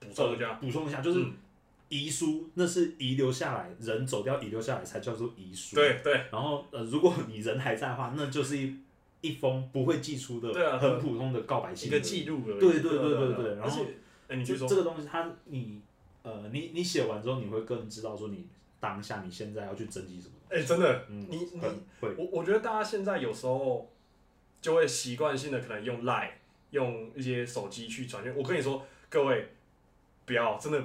[0.00, 1.32] 补充一下，补充一下，就是嗯
[1.88, 5.76] 遗书，那是遗留下来，人走掉遗留下来才叫做遗书。。
[5.76, 8.74] 对对，然后呃，如果你人还在的话，那就是一
[9.22, 11.88] 一封不会寄出的、对啊很普通的告白信。
[11.88, 12.60] 一个记录而已。
[12.60, 13.86] 对对对对对对然后
[14.44, 14.76] 就说这。
[14.76, 15.80] 个东西，它你
[16.22, 18.46] 呃，你你写完之后，你会更知道说你
[18.78, 20.34] 当下你现在要去征集什么。
[20.48, 21.60] 哎，真的，嗯，你你
[22.16, 23.90] 我我觉得大家现在有时候
[24.60, 26.32] 就会习惯性的可能用 Line、
[26.70, 28.34] 用一些手机去传讯。
[28.36, 29.48] 我跟你说，各位
[30.26, 30.82] 不要真的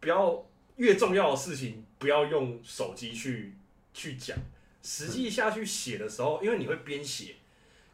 [0.00, 3.54] 不要越重要的事情不要用手机去
[3.92, 4.36] 去讲，
[4.82, 7.36] 实际下去写的时候，因为你会边写，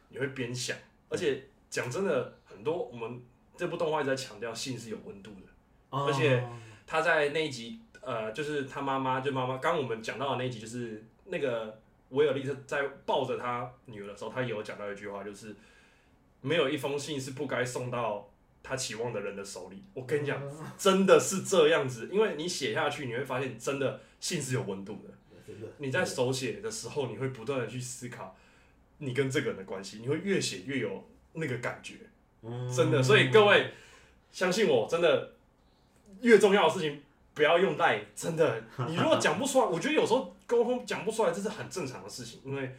[0.09, 0.77] 你会边想，
[1.09, 3.21] 而且讲真的，很多我们
[3.55, 5.47] 这部动画一直在强调性是有温度的。
[5.89, 6.57] 而且哦。
[6.89, 11.81] 他在那一集，呃，就是他妈妈，就妈妈，刚刚我们讲到的那一集，就是那个
[12.11, 15.53] 维尔利特在抱着他女儿的时候，他也有讲到一句话，就是
[16.39, 18.29] 没有一封信是不该送到
[18.63, 19.83] 他期望的人的手里。
[19.93, 20.41] 我跟你讲，
[20.77, 25.13] 真的是这样子，因为你写下去，你会发现真的信是有温度的。
[25.79, 28.33] 你在手写的时候，你会不断的去思考
[28.99, 31.95] 你跟这个人的关系，你会越写越有那个感觉。
[32.43, 33.71] 嗯真的，所以各位
[34.31, 35.33] 相信我，真的
[36.21, 37.01] 越重要的事情
[37.33, 42.75] 不要用赖，真的， 你如果讲不出来，我觉得有时候沟通讲不出来，这是很正常的事情，因为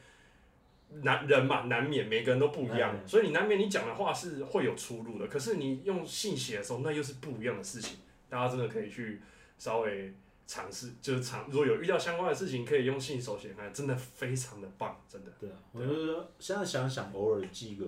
[1.03, 5.27] 难人嘛，难免每个人都不一样，嗯所以你难免你讲的话是会有出入的。
[5.27, 7.99] 可是你用信写的时候，那又是不一样的事情，
[8.29, 9.21] 大家真的可以去
[9.59, 10.15] 稍微
[10.49, 15.31] 尝试，就是尝如果有遇到相关的事情，可以用信手写看，真的非常的棒，真的。
[15.39, 17.85] 对啊，我觉得现在想想，偶尔寄个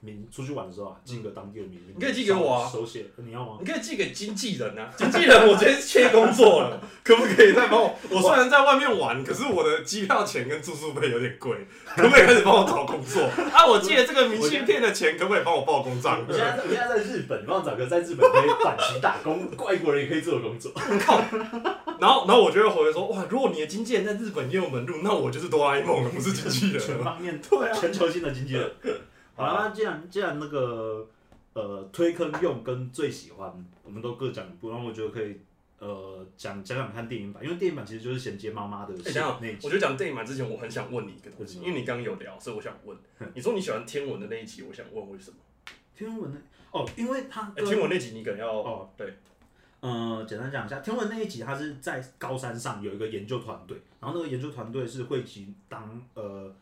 [0.00, 3.58] 名，出去玩的时候啊，寄个当地的名，你可以寄给我啊手写，你要吗？
[3.60, 7.96] 你可以寄给经纪人啊， 经纪人我直接切工作了， 可不可以再帮我？
[8.10, 13.22] 我虽然在外面玩，可是我的机票钱跟住宿费有点贵，可不可以开始帮我找工作？
[13.52, 16.24] 啊，我寄的这个明信片的钱，可不可以帮我报公账？
[16.28, 20.70] 我现在我现在在日本，你帮我找个在日本可以短期打工，外国人也可以做的工作。
[21.00, 21.20] 靠！
[22.00, 26.80] 然后，然后我就会回说，哇，如果你的经纪人在日本也有门路，那我就是哆啦 A 梦了，不是经纪人了。
[26.80, 28.70] 全方面对啊，全球性的经纪人。
[29.38, 31.08] 好了，那既然既然那个
[31.52, 35.40] 呃推坑用跟最喜欢，我们都各讲一部，然后我觉得可以
[35.78, 39.60] 呃讲讲讲看电影版，因为电影版其实就是衔接妈妈的哎，等那一集。
[39.62, 42.98] 我觉得讲电影版之前，我很想问你一个东西，因为你刚刚有聊，所以我想问，
[43.34, 45.36] 你说你喜欢天文的那一集，我想问为什么？
[45.96, 49.14] 天文那哦，因为它哎，天文那集你可能要哦对，
[49.80, 56.54] 呃，简单讲一下，天文那一集，它是在高山上有一个研究团队，然后那个研究团队是汇集当呃，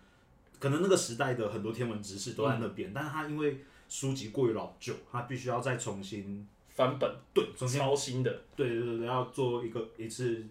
[0.58, 10.44] 可能那个时代的很多天文知识都在那边，但是他因为书籍过于老旧，他必须要再重新翻本对重新抄新的，对对对对，要做一个一次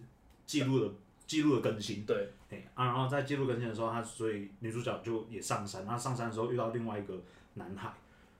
[0.46, 0.90] 记录的
[1.26, 2.04] 记录的更新。
[2.04, 7.14] 对，哎啊，然后在记录更新的时候，他所以女主角就也上山，然后上山的时候遇到另外一个
[7.54, 7.92] 男孩，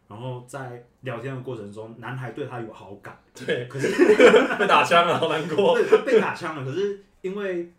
[0.09, 3.89] 然后在聊天的过程中，男孩对她有好感，对，可是
[4.59, 5.79] 被打枪了，好难过。
[6.05, 7.71] 被打枪了，可是因为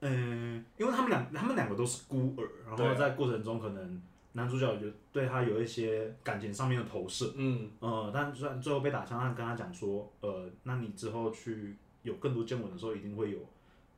[0.00, 13.38] 嗯、因为他们两他们两个都是孤儿，然后在过程中可能男主角就对他有一些感情上面的投射，嗯，呃，但虽然最后被打枪，他跟他讲说，呃，那你之后去有更多见闻的时候，一定会有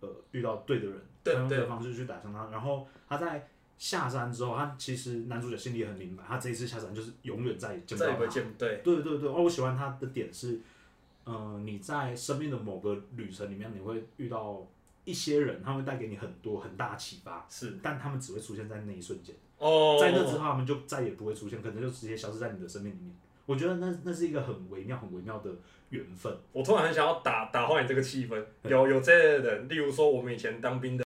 [0.00, 2.48] 呃遇到对的人，对他用这个对方式去打伤他。
[2.50, 3.46] 然后他在
[3.78, 8.26] 下山之后，他其实男主角心里也很明白，他这一次下山就是永远再也见不到他。
[8.26, 10.60] 见，对，对对对，哦，我喜欢他的点是，
[11.24, 14.66] 呃，你在生命的某个旅程里面，你会遇到
[15.04, 19.34] 一些人，他们带给你很多很大启发，是但他们只会出现在那一瞬间。
[19.58, 23.14] 哦，在那之后，他们就再也不会出现，可能就直接消失在你的生命里面。
[23.46, 25.50] 我觉得那那是一个很微妙、很微妙的
[25.90, 26.32] 缘分。
[26.52, 31.04] 我突然很想要打打坏你这个气氛，有有这类人，例如说我们以前当兵的，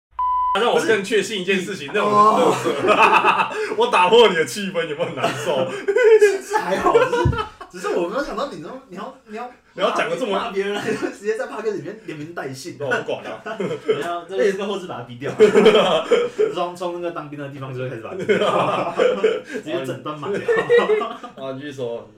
[0.60, 2.10] 让我更确信一件事情，那种
[3.78, 5.70] 我打破你的气氛，有没有很难受？
[6.42, 7.30] 是还好，只是
[7.70, 10.80] 只是我没有想到你能你要你要你要讲的这么骂别人，
[11.12, 12.76] 直接在 p 克里面连名带姓。
[12.78, 15.32] 那我不管了，等一下，这也是个后置把它逼掉，
[16.54, 18.94] 从从那个当兵的地方就会开始把它逼掉，
[19.44, 20.38] 直接整段骂掉。
[21.36, 22.08] 啊，继续说，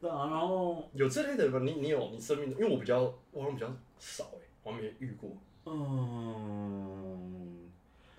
[0.00, 3.00] 对啊，然后有这类的人，你你有你生命，因为我比较
[3.32, 3.66] 我好像比较
[3.98, 5.30] 少哎，我还没遇过。
[5.64, 7.70] 嗯，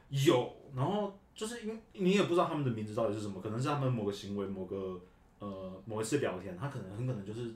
[0.09, 4.99] 有，然后就是因为你也不知道他们的名字到底是什么，可能是他们某个行为、某个
[5.37, 7.51] 呃某一次聊天，他可能很可能就是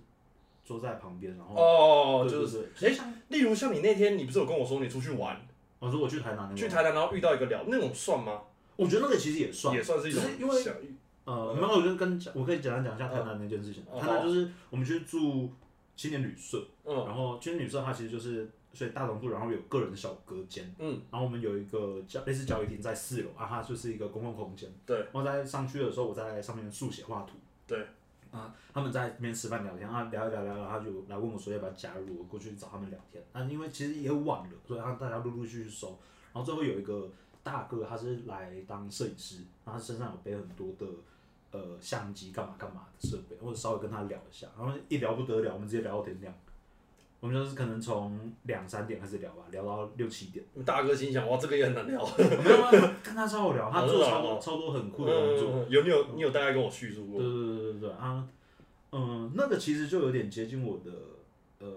[0.64, 5.40] 坐在旁边，然后哦，对就是，对对，像例如像你那天，你不是有跟我说你出去玩，
[5.80, 8.42] 我说我去台南那个，去台南然后遇到一个聊那种算吗？
[8.76, 10.96] 我觉得那个其实也算，也算是一种只是因为小遇
[11.26, 13.84] 呃，没有，我就跟我可以简单讲一下台南那件事情。
[13.92, 15.50] 嗯台南就是我们去住
[15.96, 24.70] 青年旅社，嗯然后青年旅社它其实就是所以大同部，然后有个人的小隔间，嗯，然后我们有一个教类似教育厅在四楼，啊，它就是一个公共空间。
[24.86, 27.38] 对，然后在上去的时候，我在上面速写画图。
[27.68, 27.86] 对，
[28.34, 33.24] 啊，他们在那边吃饭聊天啊，聊一聊聊一聊，他就来问我说要不要加入，我过去找他们聊天。
[33.32, 36.00] 啊，因为其实也晚了，所以让大家陆陆续续收。
[36.34, 37.08] 然后最后有一个
[37.44, 40.88] 大哥，他是来当摄影师，然后他身上有背很多的
[41.52, 46.34] 呃相机干嘛干嘛的设备，或者稍微跟他聊一下，然后一聊不得了，我们直接聊到天亮。
[47.24, 50.44] 我们就是可能从两三点开始聊吧，聊到六七点。
[50.66, 52.06] 大哥心想哇，这个也很难聊。
[52.20, 55.50] 没有没有，没有跟他超好聊，他做超哦多超多很酷的工作。
[55.54, 58.28] 嗯，有你有你有大概跟我叙述过，对对对对对啊，
[58.92, 60.92] 嗯，那个其实就有点接近我的
[61.66, 61.72] 呃，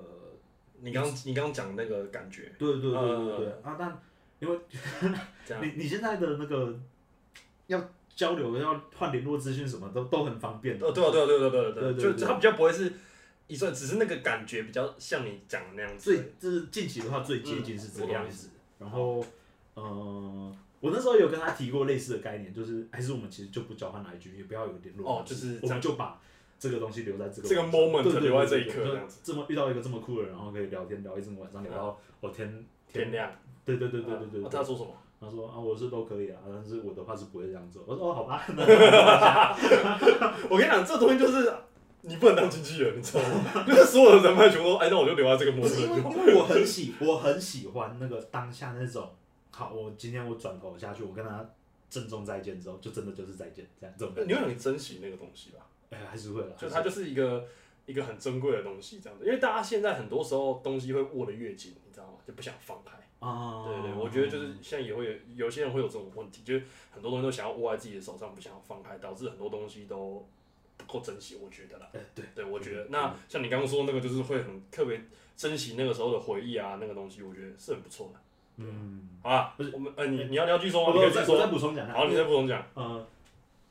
[0.81, 4.03] 你刚你刚刚讲那个感觉，对对对对嗯对啊，但
[4.41, 4.59] 因为
[5.63, 6.77] 你你现在的那个
[7.69, 7.81] 要
[8.17, 10.85] 交流要换联络资讯什么都都很方便的。
[10.85, 12.93] 哦，对啊对啊对啊对啊对啊对对对就就他比较不会是
[13.47, 16.13] 一算，只是那个感觉比较像你讲的那样子。
[16.13, 18.51] 最就是近期的话最接近是这个样子。
[18.79, 19.25] 然后
[19.75, 26.21] 呃，我那时候有跟他提过类似的概念，就是还是我们其实就不交换 IG，也不要有联络哦就是我们就把
[26.59, 33.31] 这个东西留在这个这个 moment 对对对留在这一刻这样子这么遇到一个这么酷的人，然后可以聊天聊一整个晚上，聊到哦天天亮，
[33.65, 34.49] 对对对对对对啊。
[34.51, 34.95] 他说什么？
[35.19, 37.83] 他说啊，我是都可以啊，但是我的话是不会这样做。
[37.87, 38.45] 我说哦，好吧，
[40.51, 41.51] 我跟你讲，这东西就是
[42.07, 43.65] 你不能当经纪人，你知道吗？
[43.67, 46.15] 就是所有的人脉全部都，哎，那我就留在这个模不是因为式就好。
[46.15, 49.11] 因为我很喜我很喜欢那个当下那种，
[49.51, 51.45] 好，我今天我转头下去，我跟他
[51.91, 54.35] 郑重再见之后，就真的就是再见，这样这种感觉。
[54.35, 55.67] 你会很珍惜那个东西吧？
[55.91, 57.47] 哎，还是会了，就它就是一个
[57.87, 59.25] 一个很珍贵的东西，这样子。
[59.25, 62.15] 因为大家现在很多时候东西会握得越紧，你知道吗？
[62.27, 62.93] 就不想放开。
[63.19, 65.13] 啊，对对，我觉得就是现在也会有
[65.47, 70.36] 有些人会有这种问题，就是很多东西都想要握在自己的手上，不想要放开，导致很多东西都不
[70.87, 71.37] 够珍惜。
[71.43, 75.01] 我觉得啦，哎对，对我觉得那像你刚刚说那个，就是会很特别
[75.37, 78.21] 珍惜那个时候的回忆啊，那个东西，我觉得是很不错的。
[78.59, 80.93] 嗯，好啦不是，我们呃，你你要你要继续说吗？
[80.95, 81.47] 我再我再说。
[81.49, 82.65] 补充讲一下，好，你再补充讲。
[82.75, 83.05] 嗯，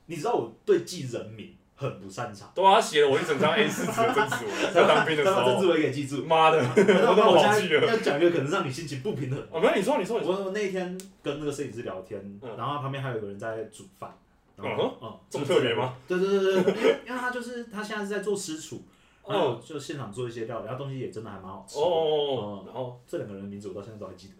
[0.05, 6.23] 你知道我对记人名很不擅长，对啊，他写了我一整张 A 四纸的真实文， 在当兵的时候，他把这字我也给记住。
[6.23, 7.85] 妈的， 我那都忘记了。
[7.87, 9.39] 要讲一个可能让你心情不平衡。
[9.51, 14.15] 哦，没有，你说，你说，你说，我我那天跟那个摄影师聊天，嗯然后旁边还有个人在煮饭，
[14.57, 15.95] 然嗯后嗯，这么特别吗？
[16.07, 18.81] 对对对对，因为因为他就是他现在是在做私厨，
[19.27, 21.77] 然后哦就现场做一些料理，然后东西也真的还蛮好吃。
[21.77, 24.33] 哦哦哦，嗯然后这两个人的名字我到现在都还记得。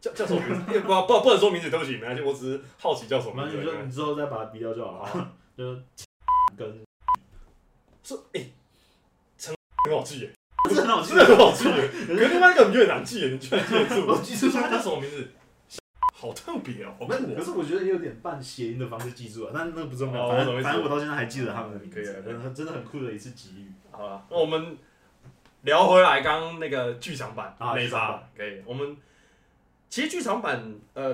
[0.00, 0.80] 叫叫什么名字？
[0.80, 3.78] 不不不能说名字，对不起，没关系，我只是好奇叫什么名字你名字。
[3.78, 5.06] 就你之后再把它逼掉就好了。
[5.06, 5.82] 好，就是
[6.56, 6.66] 跟
[8.02, 8.50] 是哎，
[9.38, 9.54] 陈
[9.84, 10.32] 很好记耶，
[10.68, 14.06] 这很好记真的很好记耶， 可是另外一个越难记耶，你居然记得住？
[14.08, 15.28] 我记住他叫什么名字？
[16.22, 17.34] 好特别哦，好酷哦。
[17.36, 23.66] 可是我觉得有点半谐音的方式记住了，但那不重要，哦我懂意思反正反正我到现在还记得他们的名可以啊字，真的真的很酷的一次机遇。
[23.90, 24.78] 好了，那我们
[25.62, 28.62] 聊回来刚刚那个剧场版啊那一剧场版，可以。
[28.64, 28.96] 我们
[29.90, 31.12] 其实剧场版，呃，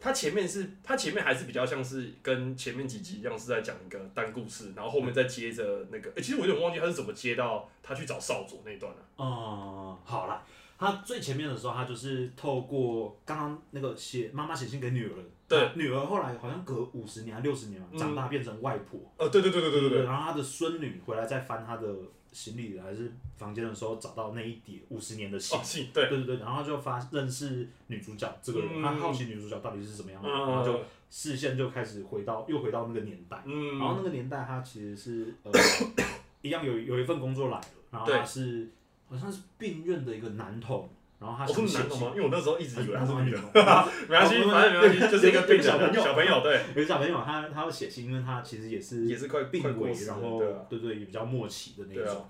[0.00, 10.42] 它前面是它前面还是比较像是跟前面几集一样是在讲一个单故事，然后后面再接着那个，诶其实我有点忘记他是怎么接到他去找少佐那一段了、嗯，好啦，
[10.78, 15.12] 他最前面的时候，他就是透过刚刚那个写妈妈写信给女儿，
[15.48, 21.86] 对，女儿后来好像隔五十年还六十年长大变成外婆，呃，对对对对对对对，然后他的孙女回来再翻他的
[22.32, 25.58] 行李还是房间的时候，找到那一叠五十年的信。
[25.58, 28.82] 哦，，信对，对对对，然后他就发认识女主角这个人，嗯。
[28.82, 30.32] 他好奇女主角到底是怎么样的，嗯。
[30.48, 35.52] 然后就视线就开始回到又回到那个年代，嗯，然后那个年代他其实是呃
[36.42, 38.18] 一样有有一份工作来了，然后对。
[38.18, 38.68] 他是
[39.08, 40.88] 好像是病院的一个男童，
[41.20, 42.12] 然后他是男的吗？
[42.14, 46.02] 因为我那时候一直以为他是女的，的， 没关系，哦反正没关系，就是一个病人小朋友。
[46.02, 50.58] 小朋友，对，有个小朋友他他要写信，因为他其实也是也是快病危，快过世了然后对啊。
[50.68, 52.26] 对对也比较默契的那种，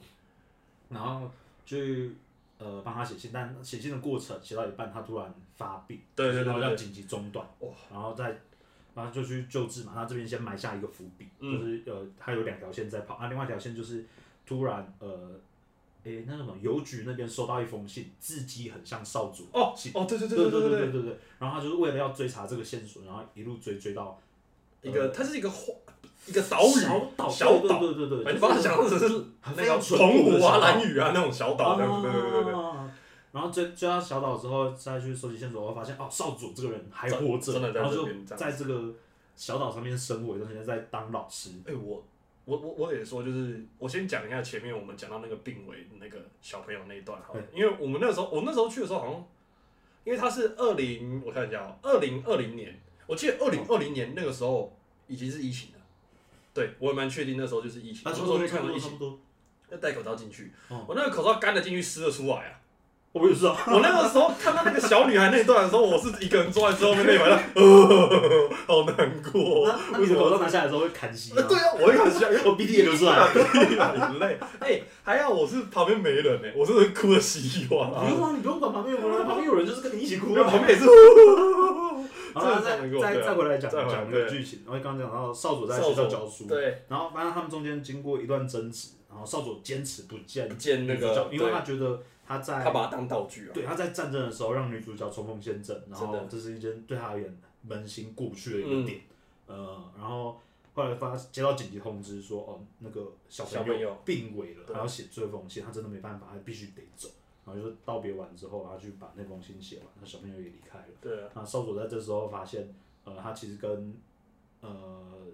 [0.90, 1.30] 然后
[1.64, 2.12] 去
[2.58, 7.70] 呃帮他写信，但写信的过程写到一半，他突然发病，对对然后要紧急中断，哇。
[7.90, 8.38] 然后再
[8.94, 11.52] 然后就去救治嘛，他这边先埋下一个伏笔，嗯。
[11.58, 14.04] 就是呃他有两条线在跑，那另外一条线就是
[14.44, 15.40] 突然呃。
[16.06, 24.18] 诶，那什么邮局那边收到一封信，字迹很像少主哦信，哦，对对对对对对对对对，然后他就是为了要追查这个线索，然后一路追追到
[24.82, 25.74] 一个它是一个花
[26.26, 29.24] 一个岛屿，小岛，小岛对对对你把它想象成是
[29.56, 32.54] 那个澎湖啊、蓝屿啊那种小岛这样子，对对对对对。
[32.54, 32.90] 啊
[33.32, 38.94] 然后追追到小岛之后，再去收集线索，我发现哦，少主这个人还活着，然后就在这个
[39.36, 41.50] 小岛上面生活一段时间，在当老师。
[41.66, 42.02] 哎、我
[42.46, 49.28] 我我我得说，就是我先讲一下前面我们讲到那个病危那个小朋友那一段好了，因为我们那时候我那时候去的时候好像，
[50.04, 54.74] 因为他是二零我看一下哦、二零二零年，我记得二零二零年那个时候
[55.08, 55.80] 已经是疫情了，
[56.54, 58.98] 对我也蛮确定那时候就是疫情，我那时候去看到疫情。
[59.68, 62.55] 要戴口罩进去，哦我那个口罩干了进去湿了出来啊。
[63.18, 69.66] 我也是啊， 我那个时候看到那个小女孩那一段的时候，我是一个人坐在最后面那一排 的，呃， 好难过。
[69.66, 71.48] 那那你的口罩拿下来的时候会砍息吗呃，？
[71.48, 73.26] 对啊，我一开始想，因为我鼻涕也流出来了。
[73.26, 74.38] 很累。
[74.60, 78.04] 哎，还好我是旁边没人呢，我真的哭的稀里哗啦。
[78.04, 80.30] 不用啊，你不用管旁边有人，旁边有人就是跟你一起哭啊。
[80.30, 80.84] 因为旁边也是，
[82.34, 93.52] 好了，再再再回来讲再讲那个剧情，然后刚刚讲到少佐在学校教书，对，然后反正他们中间经过一段争执，然后少佐坚持不见不见那个，因为他觉得他在他把它当道具啊。
[93.54, 99.00] 对他在战争的时候让女主角冲锋陷阵，然后这是一件对他而言扪心过不去的一嗯个点，
[99.46, 100.38] 呃，然后
[100.74, 107.08] 后来发接到紧急通知说，哦，那个小小朋友病危了，他要写最后一封信，他真的没办法，他必须得走，
[107.44, 110.84] 然后就是道别完之后，然后去把那封信写完，那小朋友也离开了。
[111.00, 112.74] 对啊，那少佐在这时候发现，
[113.04, 113.96] 呃，他其实跟
[114.60, 115.26] 呃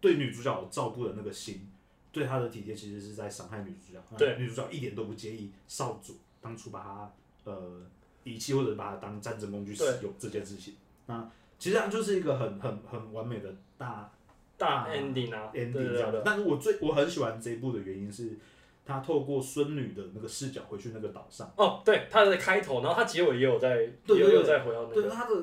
[0.00, 1.68] 对女主角照顾的那个心，
[2.12, 4.02] 对他的体贴，其实是在伤害女主角。
[4.10, 6.14] 那对女主角一点都不介意少主
[6.46, 7.12] 当初把它
[7.50, 7.82] 呃
[8.22, 10.74] 遗弃或者把它当战争工具使用这件事情。
[11.06, 11.28] 那
[11.58, 14.12] 其实它就是一个很很很完美的大
[14.56, 15.72] 大 ending 啊 ending。
[15.72, 18.38] 这样的但是我最我很喜欢这一部的原因是，
[18.84, 21.52] 他透过孙女的那个视角回去那个岛上。
[21.56, 25.34] 哦，对，他的开头，然后他结尾也有在，也有在回到那个对个，他的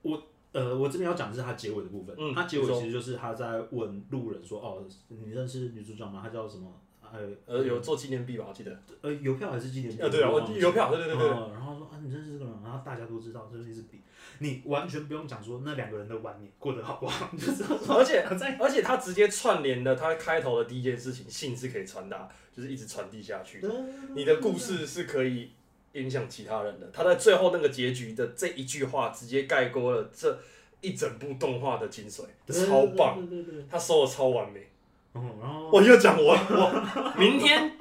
[0.00, 2.16] 我呃，我这边要讲的是他结尾的部分。
[2.18, 6.20] 嗯他结尾其实就是他在问路人说：“哦，你认识女主角吗？
[6.22, 6.72] 她叫什么？
[7.16, 8.44] 啊，还有呃，有做纪念币吧？
[8.48, 8.78] 我记得。
[9.00, 10.02] 呃邮票还是纪念币？
[10.02, 11.28] 呃，对啊，我邮票，对对对对。
[11.30, 14.00] 嗯然后说啊，你认识这个人，然后大家都知道这是一支笔，
[14.38, 23.68] 你完全不用讲说那两个人的晚年过得好不好，你就知道而且在而且他直接串联了他开头的第一件事情，信是可以传达，就是一直传递下去的。
[24.14, 25.50] 你的故事是可以
[25.92, 26.88] 影响其他人的。
[26.92, 30.38] 他在最后那个结局的这一句话，直接概括了这
[30.80, 33.26] 一整部动画的精髓，超棒，
[33.70, 34.68] 他收的超完美。
[35.16, 37.72] 嗯，然后我又讲我我明天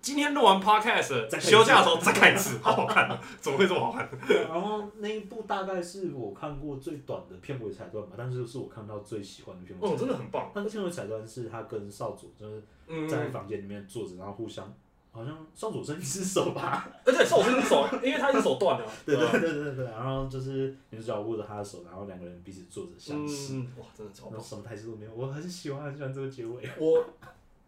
[0.00, 3.20] 今天录完 podcast，再看一次休假的时候再看一次， 好好看啊！
[3.40, 4.08] 怎么会这么好看？
[4.50, 10.50] 然后那一部大概是我看过最短的片尾彩段吧，但是是我看到最喜欢的片尾彩哦，真的很棒。
[10.56, 14.74] 那个片尾彩段是他跟少佐就是嗯，在房间里面坐着，然后互相
[15.12, 18.86] 好像少佐伸一只手吧， 而且手是手，因为他一只手断了。
[19.04, 24.32] 对对吧对对对，然后就是女主角握着他的手，然后两个人彼此坐着相视，嗯，哇，真的超棒。
[24.32, 26.66] 然后什么台词都没有，我很喜欢很喜欢这个结尾。
[26.78, 27.04] 我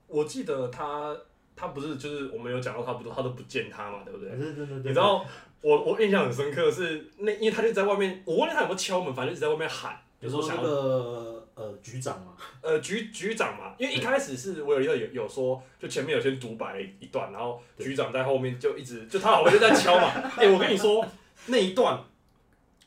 [0.08, 1.14] 我记得他
[1.54, 4.30] 他不是就是我们有讲到他不他都不见他嘛，对不对？
[4.30, 5.24] 对对对对，你知道
[5.60, 12.32] 我我印象很深刻的是那因为他就在外面，我忘记他有没有敲门，反正一直在外面喊，有时候想要个呃局长嘛，
[12.62, 20.10] 呃局局长嘛，因为一开始是我有一个有有说，就前面有先独白了一段，然后局长在后面就一直 就他好像就在敲嘛。
[20.36, 21.04] 哎、我跟你说
[21.46, 21.98] 那一段。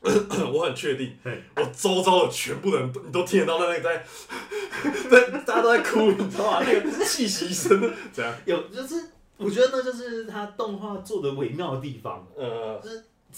[0.00, 3.96] 我很确定嘿，我周遭的全部人都你都听得到那个在，
[5.10, 6.62] 在大家都在哭，你知道吗？
[6.64, 7.80] 那个气息声，
[8.12, 8.32] 怎样？
[8.46, 8.94] 有就是
[9.36, 12.24] 我觉得那就是他动画做的微妙的地方。
[12.36, 12.80] 呃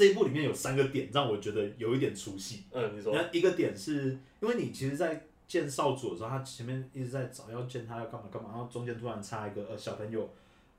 [0.01, 2.63] 这一部里面有三个点让我觉得有一点出戏。
[2.73, 10.27] 嗯，你说，那一个点是因为你其实，在见少主的时候，他前面一直在找要见他要干嘛干嘛，然后中间突然插一个呃小朋友，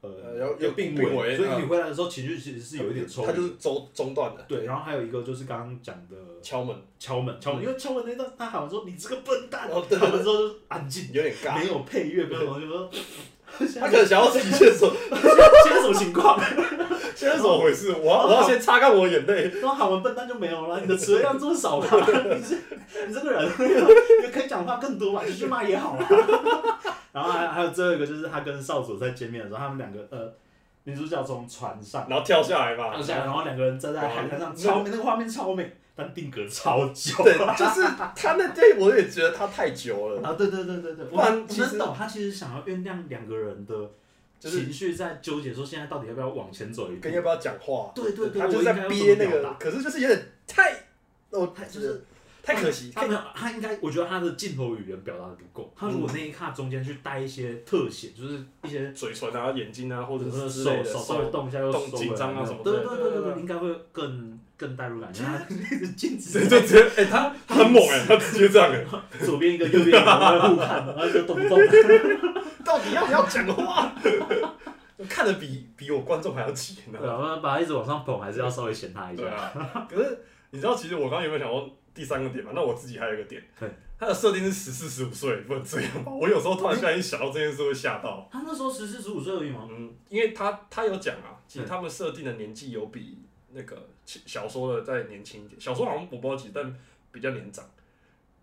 [0.02, 3.32] 呃呃要要病病危所以嗯你回来的时候情绪其实是有一点抽他。
[3.32, 11.60] 就是中中断的，对，然后还有一个就是刚刚讲的敲门，敲门敲门，因为敲门那段他喊说你这个笨蛋，哦对对对喊完之后就安静，有点尬。
[11.60, 12.90] 没有配乐，没有东西，就说
[13.80, 14.92] 他可能想要自己先说，
[15.64, 16.40] 现在什么情况？
[17.16, 17.92] 现在怎么回事？
[17.94, 19.52] 我要我要先擦干我眼泪。
[19.62, 21.88] 然后喊完笨蛋就没有了，你的词量这么少吧？
[21.92, 22.56] 你这
[23.08, 23.46] 你这个人，
[24.26, 25.22] 你可以讲话更多吧？
[25.26, 26.08] 继续骂也好啊。
[27.12, 30.34] 然后还还有最后一个就是他跟少佐在见面的时候，他们两个呃，
[30.84, 37.24] 女主角从船上然后跳下来吧，跳下来，然后两个人站在海滩上，超美，那个画面超美，但定格超久。
[37.24, 43.76] 对，就是他那 对我也觉得他太久了，啊，对对对对对，不我然其实懂，他其实想要酝酿两个人的
[44.40, 47.02] 就是情绪在纠结，说现在到底要不要往前走一步。
[47.02, 47.14] 跟。
[47.14, 50.74] 要不要讲话，对对对，他就我应该要在憋那个，可是就是有点太，
[51.30, 52.04] 哦，他就是
[52.44, 55.74] 太可惜，他没有，他应该，我觉得他的镜头语言表达的不够。
[55.78, 65.12] 他如果那一卡中间去带一些特写，就是一些嘴唇啊、眼睛啊，或者是手手稍微动一下又紧张啊什么的对对对对，应该会更更带入感。
[65.14, 68.86] 他一直静止对，就直接，哎，他他很猛哎，他直接这样哎，
[69.24, 71.58] 左边一个，右边一个，然后互看，然后就动不动。
[72.66, 73.94] 到底要不要讲话？
[75.10, 77.26] 看的比比我观众还要急，你知道吗？
[77.26, 79.36] 对啊，把他一直往上捧，还是要稍微嫌他一对下。
[79.36, 80.20] 啊，可是
[80.52, 82.52] 你知道，其实我刚刚有没有想过第三个点嘛？
[82.54, 83.70] 那我自己还有一个点对，
[84.00, 86.12] 他的设定是十四十五岁，不能这样吧？
[86.12, 88.28] 我有时候突然间一想到这件事会吓到。
[88.32, 89.68] 他那时候十四十五岁而已吗？
[89.70, 93.18] 嗯，因为他他有讲啊，其实他们设定的年纪有比
[93.54, 96.76] 那个小说的再年轻一点，小说好像不知道几，但
[97.12, 97.64] 比较年长。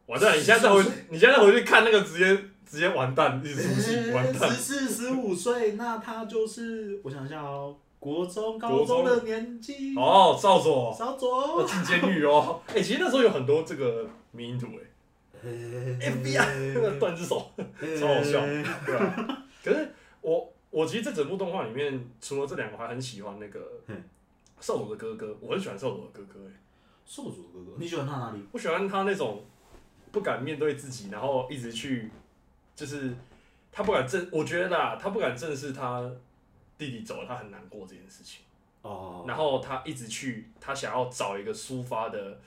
[0.07, 0.35] 完蛋！
[0.39, 2.35] 你现在再回，你现在再回去看那个，直接
[2.67, 4.57] 直接完蛋，一直出戏，完蛋十。
[4.57, 9.95] 四十五岁，那他就是我想一下哦，国中、高中中的年纪。
[9.97, 11.65] 哦，少佐少要佐。
[11.67, 12.61] 进监狱哦。
[12.69, 14.67] 哎、其实那时候有很多这个迷因图
[15.43, 17.51] 哎，FBI 那个断只手，
[17.99, 19.89] 超好笑对吧、可是
[20.21, 24.03] 我我其实这整部动画里面，除了这两个，我还很喜欢那个嗯
[24.61, 26.53] 少佐的哥哥，我很喜欢少佐的哥哥哎。
[27.07, 28.39] 少佐哥哥，你喜欢他哪里？
[28.53, 29.43] 我喜欢他那种
[30.13, 32.11] 不敢面对自己，然后一直去，
[32.77, 33.15] 就是
[33.73, 36.11] 他不敢正，我觉得啦，他不敢正视他
[36.79, 38.43] 弟弟走了，他很难过这件事情。
[38.83, 39.25] 哦。
[39.27, 42.41] 然后他一直去，他想要找一个抒发的，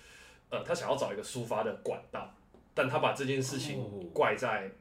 [0.49, 2.33] 呃，他想要找一个抒发的管道，
[2.73, 4.03] 但他把这件事情哦。
[4.13, 4.71] 怪在，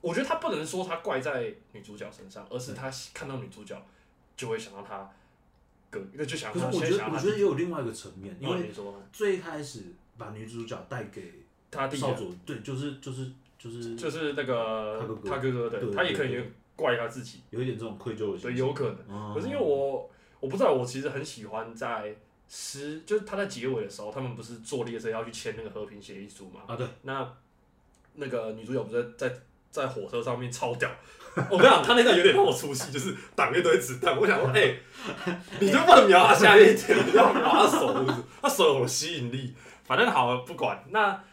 [0.00, 3.80] 我觉得他不能说他怪在女主角身上，而是他看到女主角
[4.36, 5.10] 就会想到他
[5.90, 9.84] 哥，那就想可是到他我觉得，我觉得也有另外一个层面，因为哦你说最开始
[10.18, 11.32] 把女主角带给
[11.70, 16.52] 他弟弟少佐，对，就是就是就是就是那个他哥哥他哥哥对的，他也可对能
[16.82, 19.16] 怪他自己，有一点这种愧疚的心对，有可能。
[19.16, 20.10] 哦可是因为我
[20.40, 22.14] 我不知道，我其实很喜欢在
[22.48, 26.60] 诗，就是他在结尾的时候，他们不是坐列车要去签那个和平协议书嘛？
[26.66, 27.32] 啊对，那
[28.16, 29.34] 那个女主角不是在在
[29.70, 30.90] 在火车上面超屌。
[31.50, 34.14] 我跟你讲，他那段有点让我出戏，就是挡一堆子弹。
[34.20, 34.76] 我想说，哎、
[35.58, 38.18] 你就不能瞄他下面一点，你要瞄他手，是不是？
[38.42, 39.54] 他手有吸引力。
[39.84, 40.84] 反正好了，不管。
[40.90, 41.24] 那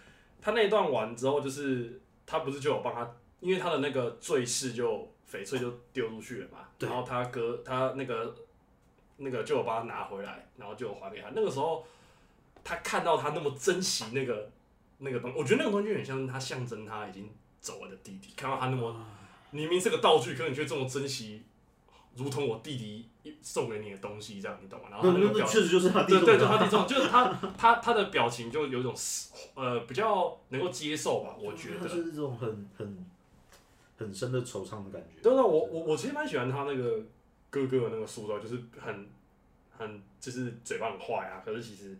[0.41, 3.05] 他那一段完之后，就是他不是就有帮他，
[3.41, 8.35] 因为他的那个坠饰就翡翠就丢出去了嘛，然后他哥他那个
[9.17, 11.29] 那个就有帮他拿回来，然后就有还给他。
[11.35, 11.85] 那个时候
[12.63, 14.49] 他看到他那么珍惜那个
[14.97, 17.29] 那个东西，我觉得那个东西有点像是他象征他已经
[17.61, 19.05] 走了的弟弟，看到他那么
[19.51, 21.43] 明明是个道具，可是你却这么珍惜，
[22.15, 23.09] 如同我弟弟
[23.41, 24.87] 送给你的东西这样，你懂吗？
[24.91, 27.25] 然后那个表确实就是他弟对对，他弟 这种，就是他
[27.57, 28.95] 他他的表情就有一种
[29.55, 31.87] 呃比较能够接受吧，我觉得。
[31.87, 33.05] 就是这种很很
[33.99, 35.21] 很深的惆怅的感觉。
[35.21, 37.03] 对对，我我我其实蛮喜欢他那个
[37.49, 39.07] 哥哥的那个塑造，就是很
[39.69, 41.97] 很就是嘴巴很坏啊，可是其实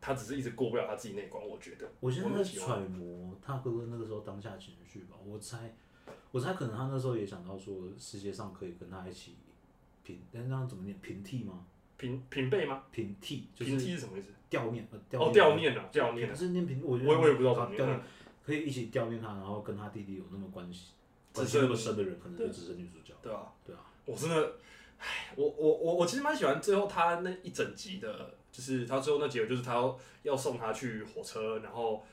[0.00, 1.86] 他只是一直过不了他自己那一关，我觉得。
[2.00, 5.74] 我现在在揣摩他哥哥那个时候当下情绪吧，我猜，
[6.32, 9.36] 我猜可能他那时候也想到说，世界上可以跟他一起
[10.02, 10.98] 平，但那样怎么念？
[11.00, 11.66] 平替吗？
[11.96, 12.82] 平平辈吗？
[12.90, 14.30] 平替就是平替是什么意思？
[14.50, 18.00] 掉念，呃哦，掉念啊，掉念不啊，是念平，我觉得我也我也不知道怎啊悼念么念。
[18.44, 20.92] 可以一起掉念他，然后跟他弟弟有那么关系
[21.34, 23.12] 关系那么深的人，可能就对只是女主角。
[23.20, 24.52] 对啊，对啊，我真的，
[24.98, 32.04] 唉，我我我我其实蛮喜欢最后他那一整集的，就是他最后那结尾，就是他要要送他去火车，然后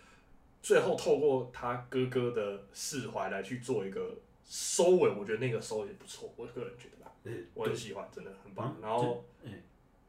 [0.61, 8.75] 最后透过他哥哥的释怀来去做一个收尾，我觉得那个收尾也不错，我个人觉得啦，呃我很喜欢，真的很棒。
[8.77, 9.51] 嗯然后，哎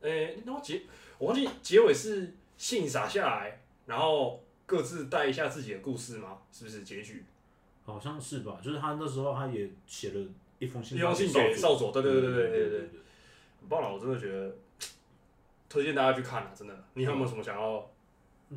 [0.08, 0.82] 诶、然后结
[1.18, 6.38] 我忘记结尾是信洒下来，然后各自带一下自己的故事吗？
[6.50, 7.24] 是不是结局？
[7.84, 10.26] 好像是吧就是他那时候他也写了
[10.58, 12.80] 一封信一封信给少佐对对对对对对对
[13.60, 14.54] 很棒了我真的觉得
[15.68, 16.84] 推荐大家去看了真的。
[16.94, 17.84] 你有没有什么想要？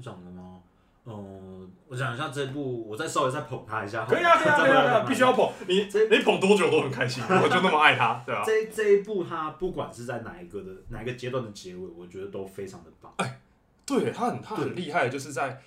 [0.01, 0.59] 讲的吗？
[1.05, 5.49] 嗯我想一下这部我再稍微再捧他一下对呀对呀对呀以啊必须要捧。
[5.67, 13.13] 你你捧多久都很开心我就那么爱他对啊这这一部他不管是在哪一个的哪个阶段的结尾我觉得都非常的棒。
[13.17, 13.39] 哎
[13.85, 15.61] 对他很他很厉害就是在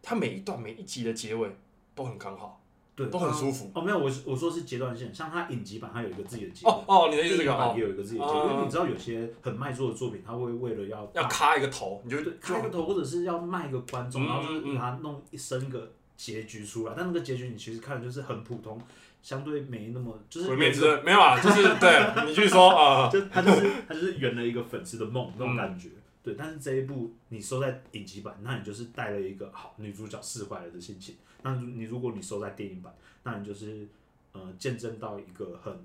[0.00, 1.50] 他每一段每一集的结尾
[1.94, 2.62] 都很刚好。
[2.96, 3.70] 对，都很舒服。
[3.74, 6.72] 哦，没有，我是我说是阶段性，像他影集版，它有一个自己的结尾。
[6.72, 18.80] 哦哦，你的意思是这个哦电影版也，有一个自己的结因为你知道有些很卖座的作品，他会为了要要卡一个头，你就对开个头，或者是要卖一个观众，嗯然后就是嗯把它弄一生个结局出来，但那个结局你其实看的就是很普通，
[19.22, 25.88] 相对没那么就是毁灭之刃没有啊，就是 对你去说啊，就他就是他就是圆了一个粉丝的梦那嗯种感觉。
[26.22, 31.16] 对，但是这一部你收在影集版，那你就是带了一个好女主角释怀了的心情。
[31.44, 32.92] 那你如果你收在电影版，
[33.22, 33.86] 那你就是
[34.32, 35.78] 呃见证到一个很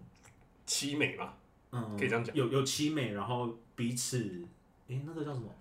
[0.65, 1.37] 凄美吧，
[1.71, 4.17] 嗯可以这样讲有有凄美，然后彼此
[4.87, 5.53] 诶、那个叫什么？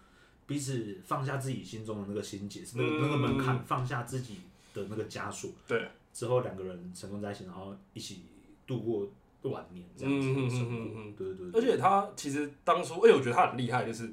[0.47, 4.37] 彼此放下自己心中的那个心结，那个、那个门槛，放下自己
[4.73, 5.51] 的那个枷锁。
[5.67, 8.23] 对，之后两个人成功在一起，然后一起
[8.67, 10.65] 度过晚年这样子的生活。
[10.65, 14.11] 嗯嗯嗯嗯嗯对对对，而且他其实当初，而且我觉得他很厉害，就是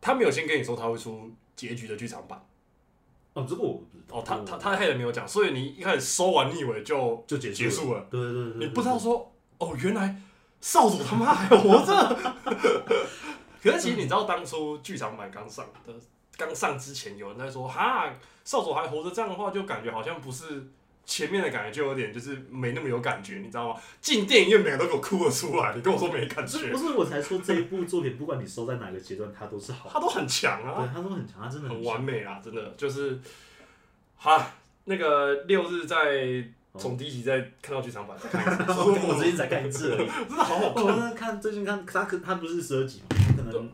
[0.00, 2.44] 他没有先跟你说他会出结局的剧场版，
[3.34, 3.62] 哦，这个。
[4.10, 10.20] 哦，他他他他也没有讲，所以你一开始收完你以为就就结束结束了，对对对对，你不知道说哦，原来
[10.60, 12.16] 少主他妈还活着。
[13.62, 15.92] 可是其实你知道，当初剧场版刚上的
[16.36, 20.68] 刚上之前，有人在说哈，少主还活着，这样的话就感觉好像不是
[21.04, 23.80] 前面的感觉，就有点就是没那么有感觉，你知道吗？
[24.00, 29.98] 进电影院每个都给我哭了出来，你跟我说没感觉不，是我才说这一部作品，不管你收在哪个阶段，它都是好它。
[29.98, 30.74] 都很强啊。
[30.78, 33.18] 对，它都很强，它真的很强完美啊，真的就是，
[34.16, 34.50] 哈，
[34.84, 36.44] 那个六日在
[36.78, 40.06] 从第一集再看到剧场版再看一次，我最近才看一次而已。
[40.28, 40.98] 真的好好我看。
[40.98, 43.70] 那看最近看他可他不是十二集嘛，可能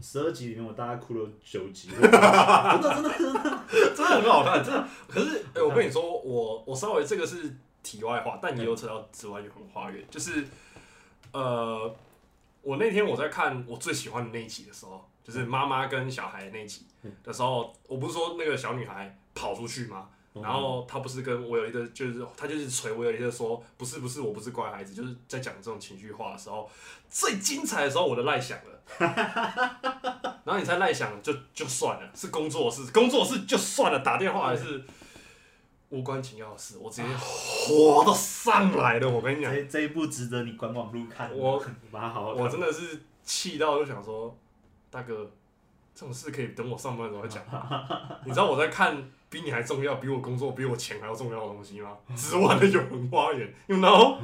[0.00, 3.58] 十二集里面我大概哭了九集， 真的真的真的。
[3.94, 4.86] 真的很好看，真的。
[5.08, 10.44] 可是，哎、我跟你说，我我稍微这个是题外话，但也有扯到之外有很花园，就是
[11.32, 11.94] 呃，
[12.60, 16.86] 我那天我在看我最喜欢的那一集的时候，就是妈妈跟小孩那一集
[17.22, 20.08] 的时候，我不是说那个小女孩跑出去吗？
[20.34, 26.70] 然后他不是跟我有一个，就是他就是捶我有一个说，不是不是，我不是乖孩子，就是在讲这种情绪话的时候，
[27.10, 28.82] 最精彩的时候我的赖想了，
[30.44, 34.82] 然后你猜赖想就就算了，是工作室，工作室就算了，打电话还是
[35.90, 42.32] 无关紧要的事，我直接火都上来了，我跟你讲，这这一部值得你管网路看，我把它好好。
[42.32, 44.34] 我真的是气到就想说，
[44.90, 45.30] 大哥，
[45.94, 47.86] 这种事可以等我上班的时候再讲吗。
[48.24, 48.96] 你知道我在看
[49.32, 51.96] 比你还重要、比我工作、比我钱还要重要的东西吗？
[52.14, 54.18] 只玩的永恒花园，you know？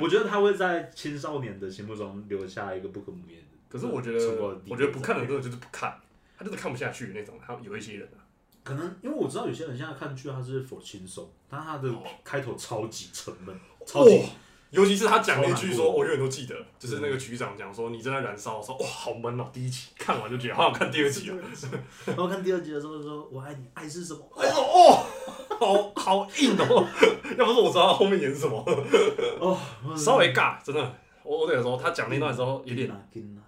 [0.00, 3.42] 我觉得他会在青少年的心目中留下一个不可磨灭的。
[3.68, 5.96] 可是我觉得我觉得不看的人真的就是不看，
[6.36, 7.36] 他就是看不下去那种。
[7.40, 8.18] 他有一些人啊，
[8.64, 13.56] 可能因为我知道有些人现在看剧他是否轻松，但他的哦开头超级沉闷，
[13.86, 14.24] 超级、
[14.72, 19.46] 尤其是他讲了一句说，我永远都记得，就是那个局长讲说，你正在燃烧的时候，哇，好闷哦。
[19.52, 21.36] 第一集看完就觉得好想看第二集哦。
[22.06, 25.04] 然后看第二集的时候就说：“我爱你，爱是什么？”哎呦哦，
[25.60, 26.88] 好好硬哦。
[27.38, 28.58] 要不是我知道他后面演什么，
[29.38, 29.58] 哦，
[29.94, 30.94] 稍微尬，真的。
[31.22, 32.90] 我我得说，他讲那段的时候有点，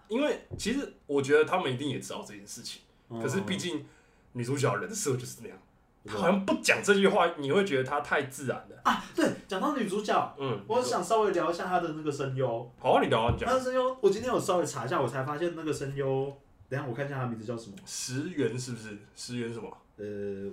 [0.09, 2.83] 因为其实我觉得他们一定也知道这件事情，
[3.21, 3.85] 可是毕竟
[4.33, 5.59] 女主角人设就是那样，
[6.07, 8.81] 她哦好像不讲这句话，你会觉得他太自然了。
[8.85, 12.71] 啊，对，讲到女主角，嗯，我想稍微聊一下她的那个声优。
[12.79, 13.49] 好啊，你聊啊，你讲。
[13.49, 16.27] 她的声优，我今天有稍微查一下，我才发现那个声优，
[16.69, 17.77] 等一下我看一下她名字叫什么。
[17.87, 18.99] 石原是不是？
[19.17, 19.69] 石原什么？
[19.97, 20.05] 呃，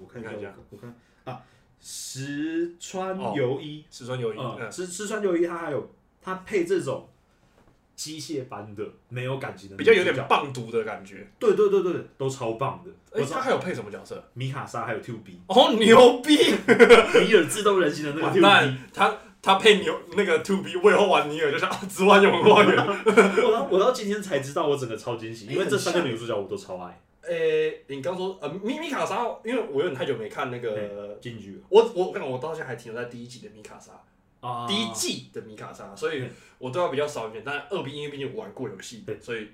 [0.01, 0.95] 我看一下，看一下我看
[1.25, 1.41] 啊，
[1.79, 4.37] 石川由一，石川由一。
[4.37, 5.89] 嗯，嗯，石石川由一，他还有
[6.21, 7.09] 他配这种
[8.01, 11.27] 机械般的没有感情的，比较有点，棒读的感觉。
[11.37, 12.89] 对对对对，都超棒的。
[13.11, 14.23] 哎，他还有配什么角色？
[14.33, 16.33] 米卡莎还有 Two B，哦，牛逼！
[16.65, 22.75] 尼尔自动人形的那个完 Two B，，他他配牛那个 To B，我以后玩尼尔就像啊，只玩永恒花园。
[23.45, 26.99] 我到我到今天才知道，我整个超惊喜， 因为这三个女主角我都超爱。
[27.29, 33.91] 诶，你刚说呃，米米卡莎，因为我有点太久没看那个，进去我我我看我到现在还停留在第一集的米卡莎，
[34.41, 36.23] 啊第一季的米卡莎，所以
[36.57, 37.43] 我对他比较少一点。
[37.45, 39.47] 但二 B 因为毕竟我玩过游戏对，所以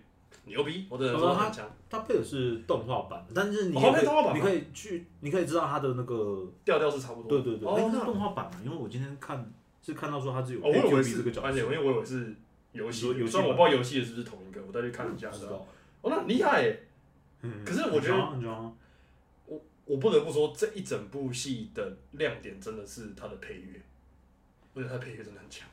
[0.45, 7.41] 牛逼，我只能哦说很强，他配的是动画版，但是你可以配动画版你可以去，你可以知道他的那个，调调是差不多。
[7.41, 8.59] 对对对，哎，哦，那那动画版嘛？
[8.65, 9.51] 因为我今天看
[9.83, 12.35] 是看到说他是有哦，我配以 Q 为 B 是这个角色而且因，为我以为是
[12.71, 15.29] 游戏你说游，戏虽然我版不知道游戏的是不是同一个，我再去看一下。
[15.29, 15.67] 知道不知道。
[16.01, 16.83] 哦，那很厉害耶！
[17.41, 18.77] 嗯可是我觉得很装很装
[19.85, 23.81] 我不得不说，这一整部戏的亮点真的是它的配乐，
[24.77, 25.67] 我觉得他的配乐真的很强。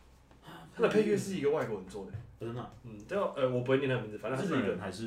[0.74, 5.04] 他的配乐是一个外国人做的，真的啊，嗯，叫呃，我不会念他的名字，反正他日是一个，本人还是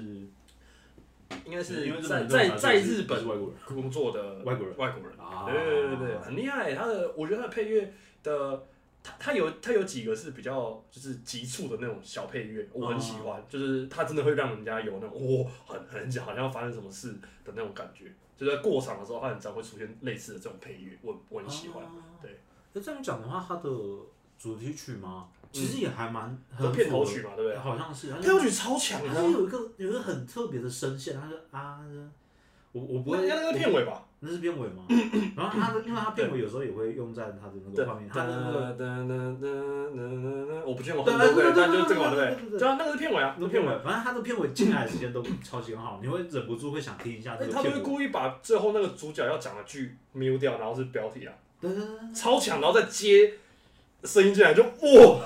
[1.45, 6.73] 应该是因为日在本在在日是是本外国人工作的外国人外国人，啊，对对对对，很厉害。
[6.75, 7.91] 他的我觉得他的配乐
[8.23, 8.63] 的，
[9.03, 17.11] 他他有他有几个是比较就是急促的那种小配乐，我很喜欢，就是他真的会让人家有那种哇、很很好像要发生什么事
[17.43, 18.05] 的那种感觉。
[18.37, 21.83] 就在过场的时候，他很常会出现类似的这种配乐，我我很喜欢。
[21.83, 21.91] 啊
[22.21, 22.39] 对，
[22.73, 23.69] 那这样讲的话，它的
[24.37, 26.37] 主题曲嘛，其嗯实也还蛮
[26.73, 27.57] 片头曲嘛，对不对？
[27.57, 31.79] 好像是，片头曲超强的它啊，有一个有一个很特别的声线，它是啊，
[32.71, 34.03] 我我不会，那那个是片尾吧？
[34.19, 34.83] 那是片尾吗？
[35.37, 38.75] 然后他的，因为他片尾有时候也会用在他的那个画面，它的那个
[40.65, 42.59] 我不确定我对很多对，对对但就是这个嘛，对对对对对不对？
[42.59, 47.85] 对啊，那个是片尾啊，那个片尾，反正它的片尾进来的时间都超级好，你会忍不住会想听一下这哎，他都会个片尾。
[47.85, 51.33] 故意把最后那个主角要讲的剧 mute 掉，然后是标题啊，对对对，
[52.13, 53.33] 超强，然后再接
[54.03, 54.69] 声音进来就哇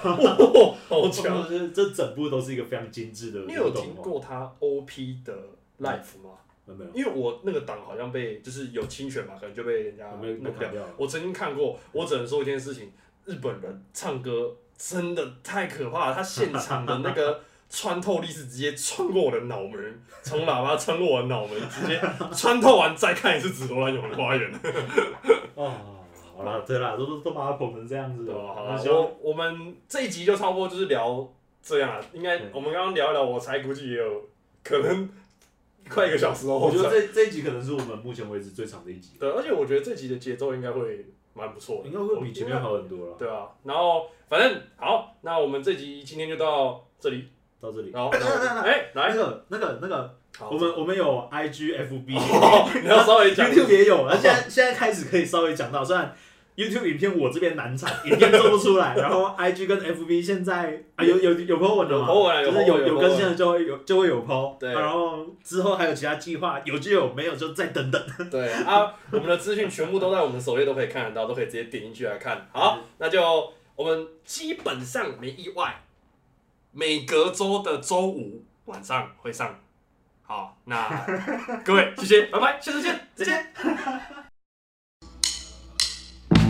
[0.04, 1.46] 哇，好强！
[1.48, 3.70] 这这整部都是一个非常精致的你有？
[3.72, 5.34] 听过他 OP 的
[5.80, 6.32] life 吗？
[6.66, 6.92] 没有？
[6.94, 10.72] 因为我那个档好像被就是有侵权嘛，可能就被人家弄掉。
[10.98, 12.92] 我曾经看过，我只能说一件事情：
[13.26, 16.16] 日本人唱歌真的太可怕了。
[16.16, 22.02] 他现场的那个 穿透力是直接穿过我的脑门，从喇叭穿过我的脑门，直接
[22.34, 24.52] 穿透完再看一次《紫罗兰永恒花园》，
[25.56, 25.74] 哦，
[26.44, 28.42] 好了，对啦，都都都把它捧成这样子对吧？
[28.42, 28.54] 了。
[28.54, 31.28] 好了，我我们这一集就差不多就是聊
[31.62, 32.06] 这样了。
[32.14, 34.24] 应该我们刚刚聊一聊，我猜估计也有
[34.64, 35.10] 可能
[35.90, 36.58] 快一个小时哦。
[36.58, 43.16] 我觉得这这一集可能是我们目前为止最长的一集，对，而且我觉得这集的节奏应该会蛮不错的，应该会比前面好很多了。
[43.18, 47.30] 对啊，然后反正好，那我们这集今天就到这里。
[47.62, 50.18] 到这里，然后，哎来，那个那个那个，
[50.50, 56.12] 我们我们有 IG、FB、你要稍微讲 YouTube 也有，那现在现在开始可以稍微讲到，虽然
[56.56, 68.02] YouTube 影片我这边难产， 影片做不出来，然后 IG 跟 FB 现在啊有有有 po 文了嘛，有 po 文就是有有更新了就会有就会有 po，对然后之后还有其他计划，有就有，没有就再等等。
[68.30, 72.48] 对啊，我们的资讯全部都在我们的首页都可以看得到，都可以直接点进去来看。
[72.52, 75.82] 好，那就我们基本上没意外，
[76.72, 79.58] 每隔周的周五晚上会上。
[80.24, 80.88] 好，那
[81.66, 83.54] 各位谢谢，拜拜，下次见，再见。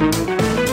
[0.01, 0.70] Thank you.